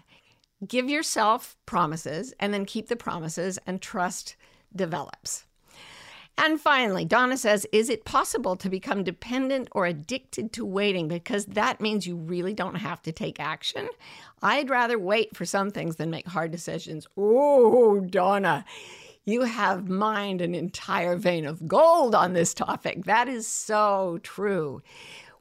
give 0.65 0.89
yourself 0.89 1.57
promises 1.65 2.33
and 2.39 2.53
then 2.53 2.65
keep 2.65 2.87
the 2.87 2.95
promises 2.95 3.59
and 3.65 3.81
trust 3.81 4.35
develops. 4.75 5.45
And 6.37 6.61
finally, 6.61 7.03
Donna 7.03 7.35
says, 7.35 7.65
Is 7.71 7.89
it 7.89 8.05
possible 8.05 8.55
to 8.57 8.69
become 8.69 9.03
dependent 9.03 9.69
or 9.71 9.85
addicted 9.85 10.53
to 10.53 10.65
waiting? 10.65 11.07
Because 11.07 11.45
that 11.47 11.81
means 11.81 12.05
you 12.05 12.15
really 12.15 12.53
don't 12.53 12.75
have 12.75 13.01
to 13.03 13.11
take 13.11 13.39
action. 13.39 13.89
I'd 14.41 14.69
rather 14.69 14.99
wait 14.99 15.35
for 15.35 15.45
some 15.45 15.71
things 15.71 15.95
than 15.95 16.11
make 16.11 16.27
hard 16.27 16.51
decisions. 16.51 17.07
Oh, 17.17 18.01
Donna, 18.01 18.65
you 19.25 19.41
have 19.41 19.89
mined 19.89 20.41
an 20.41 20.53
entire 20.53 21.15
vein 21.15 21.45
of 21.45 21.67
gold 21.67 22.13
on 22.13 22.33
this 22.33 22.53
topic. 22.53 23.05
That 23.05 23.27
is 23.27 23.47
so 23.47 24.19
true. 24.21 24.83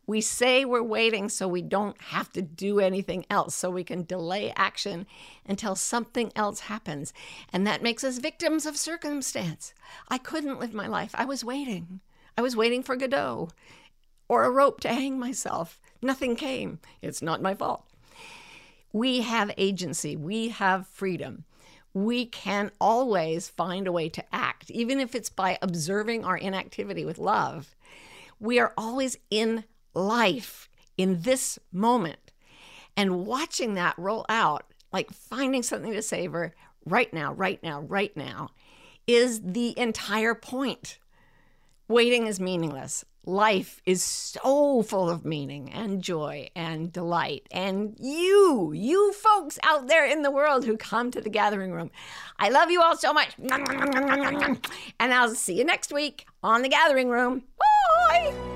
We 0.07 0.21
say 0.21 0.65
we're 0.65 0.83
waiting 0.83 1.29
so 1.29 1.49
we 1.49 1.63
don't 1.63 2.01
have 2.01 2.31
to 2.33 2.43
do 2.43 2.79
anything 2.79 3.27
else, 3.29 3.55
so 3.55 3.71
we 3.71 3.83
can 3.83 4.05
delay 4.05 4.53
action 4.57 5.07
until 5.45 5.75
something 5.75 6.31
else 6.37 6.61
happens. 6.61 7.13
And 7.53 7.67
that 7.67 7.83
makes 7.83 8.05
us 8.05 8.19
victims 8.19 8.67
of 8.67 8.77
circumstance. 8.77 9.75
I 10.09 10.19
couldn't 10.19 10.61
live 10.61 10.73
my 10.73 10.87
life. 10.87 11.11
I 11.15 11.25
was 11.25 11.45
waiting. 11.45 12.01
I 12.39 12.43
was 12.43 12.55
waiting 12.55 12.83
for 12.83 12.97
Godot 12.97 13.49
or 14.29 14.45
a 14.45 14.51
rope 14.51 14.81
to 14.81 14.89
hang 14.89 15.19
myself. 15.19 15.81
Nothing 16.01 16.37
came. 16.37 16.79
It's 17.03 17.23
not 17.23 17.43
my 17.43 17.55
fault. 17.55 17.85
We 18.93 19.23
have 19.23 19.51
agency, 19.59 20.17
we 20.17 20.49
have 20.51 20.87
freedom. 20.87 21.45
we 21.97 22.27
can 22.27 22.71
always 22.79 23.49
find 23.49 23.87
a 23.87 23.93
way 23.93 24.07
to 24.07 24.23
act, 24.31 24.71
even 24.71 25.01
if 25.01 25.15
it's 25.15 25.31
by 25.31 25.59
observing 25.63 26.27
our 26.27 26.37
inactivity 26.37 27.07
with 27.07 27.17
love. 27.17 27.75
We 28.39 28.59
are 28.59 28.75
always 28.77 29.17
in 29.31 29.65
life, 29.97 30.69
in 30.97 31.23
this 31.23 31.59
moment. 31.73 32.33
And 32.97 33.27
watching 33.27 33.75
that 33.75 33.99
roll 33.99 34.25
out, 34.29 34.73
like 34.93 35.11
finding 35.11 35.63
something 35.63 35.93
to 35.93 36.03
savor 36.03 36.55
right 36.85 37.13
now, 37.13 37.33
right 37.33 37.63
now, 37.63 37.81
right 37.83 38.17
now, 38.17 38.51
is 39.07 39.41
the 39.43 39.79
entire 39.79 40.35
point. 40.35 40.99
Waiting 41.89 42.27
is 42.27 42.41
meaningless. 42.41 43.05
Life 43.29 43.83
is 43.85 44.03
so 44.03 44.83
full 44.83 45.11
of 45.11 45.25
meaning 45.25 45.73
and 45.73 46.01
joy 46.01 46.49
and 46.55 46.93
delight. 46.93 47.47
And 47.51 47.97
you, 47.99 48.73
you 48.73 49.13
folks 49.13 49.59
out 49.65 49.89
there 49.89 50.07
in 50.07 50.23
the 50.23 50.31
world 50.31 50.65
who 50.65 50.77
come 50.77 51.11
to 51.11 51.21
the 51.21 51.29
gathering 51.29 51.73
room, 51.73 51.91
I 52.39 52.51
love 52.51 52.71
you 52.71 52.81
all 52.81 52.97
so 52.97 53.13
much. 53.13 53.31
And 53.39 54.59
I'll 55.01 55.35
see 55.35 55.59
you 55.59 55.65
next 55.65 55.93
week 55.93 56.27
on 56.43 56.63
the 56.63 56.69
gathering 56.69 57.09
room. 57.09 57.43
Bye. 58.09 58.56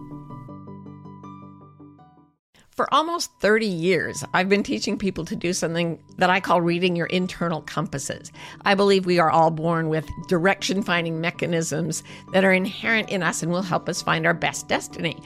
For 2.75 2.91
almost 2.93 3.31
30 3.41 3.65
years, 3.65 4.23
I've 4.33 4.47
been 4.47 4.63
teaching 4.63 4.97
people 4.97 5.25
to 5.25 5.35
do 5.35 5.51
something 5.51 6.01
that 6.17 6.29
I 6.29 6.39
call 6.39 6.61
reading 6.61 6.95
your 6.95 7.07
internal 7.07 7.61
compasses. 7.63 8.31
I 8.63 8.75
believe 8.75 9.05
we 9.05 9.19
are 9.19 9.29
all 9.29 9.51
born 9.51 9.89
with 9.89 10.09
direction 10.29 10.81
finding 10.81 11.19
mechanisms 11.19 12.01
that 12.31 12.45
are 12.45 12.53
inherent 12.53 13.09
in 13.09 13.23
us 13.23 13.43
and 13.43 13.51
will 13.51 13.61
help 13.61 13.89
us 13.89 14.01
find 14.01 14.25
our 14.25 14.33
best 14.33 14.69
destiny. 14.69 15.21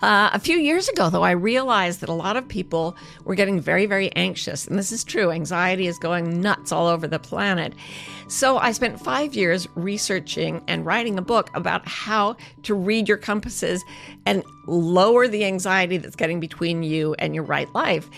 Uh, 0.00 0.30
a 0.32 0.38
few 0.38 0.56
years 0.56 0.88
ago, 0.88 1.10
though, 1.10 1.24
I 1.24 1.32
realized 1.32 2.00
that 2.00 2.08
a 2.08 2.14
lot 2.14 2.36
of 2.36 2.46
people 2.46 2.96
were 3.24 3.34
getting 3.34 3.60
very, 3.60 3.84
very 3.84 4.10
anxious. 4.14 4.66
And 4.66 4.78
this 4.78 4.92
is 4.92 5.02
true. 5.02 5.30
Anxiety 5.30 5.88
is 5.88 5.98
going 5.98 6.40
nuts 6.40 6.70
all 6.70 6.86
over 6.86 7.06
the 7.06 7.18
planet. 7.18 7.74
So 8.28 8.58
I 8.58 8.72
spent 8.72 9.00
five 9.00 9.34
years 9.34 9.66
researching 9.74 10.62
and 10.68 10.86
writing 10.86 11.18
a 11.18 11.22
book 11.22 11.50
about 11.54 11.86
how 11.88 12.36
to 12.62 12.74
read 12.74 13.08
your 13.08 13.16
compasses 13.16 13.84
and 14.24 14.44
lower 14.66 15.26
the 15.26 15.44
anxiety 15.44 15.96
that's 15.96 16.14
getting 16.14 16.38
between 16.38 16.77
you 16.82 17.14
and 17.18 17.34
your 17.34 17.44
right 17.44 17.72
life. 17.74 18.08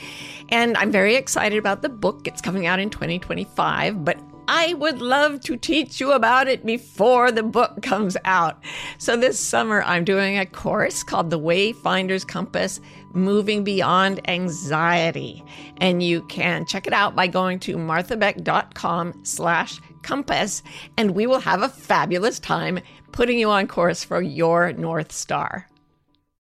And 0.49 0.77
I'm 0.77 0.90
very 0.90 1.16
excited 1.16 1.59
about 1.59 1.83
the 1.83 1.88
book. 1.88 2.27
It's 2.27 2.40
coming 2.40 2.66
out 2.66 2.81
in 2.81 2.90
2025, 2.90 4.05
but 4.05 4.18
I 4.53 4.75
would 4.75 5.01
love 5.01 5.40
to 5.42 5.57
teach 5.57 6.01
you 6.01 6.11
about 6.11 6.49
it 6.49 6.66
before 6.66 7.31
the 7.31 7.44
book 7.44 7.83
comes 7.83 8.16
out. 8.25 8.61
So 8.99 9.16
this 9.16 9.38
summer, 9.38 9.83
I'm 9.85 10.05
doing 10.05 10.38
a 10.38 10.44
course 10.44 11.05
called 11.05 11.31
The 11.31 11.38
Wayfinder's 11.38 12.25
Compass 12.25 12.81
Moving 13.12 13.62
Beyond 13.62 14.29
Anxiety. 14.29 15.44
And 15.77 16.03
you 16.03 16.23
can 16.23 16.66
check 16.66 16.88
it 16.88 16.92
out 16.92 17.14
by 17.14 17.29
going 17.29 17.61
to 17.61 17.77
marthabeck.com 17.77 19.25
slash 19.25 19.81
compass, 20.03 20.64
and 20.96 21.12
we 21.12 21.29
will 21.29 21.40
have 21.40 21.62
a 21.62 21.68
fabulous 21.68 22.40
time 22.40 22.81
putting 23.12 23.38
you 23.38 23.51
on 23.51 23.68
course 23.68 24.03
for 24.03 24.20
your 24.20 24.73
North 24.73 25.12
Star. 25.12 25.70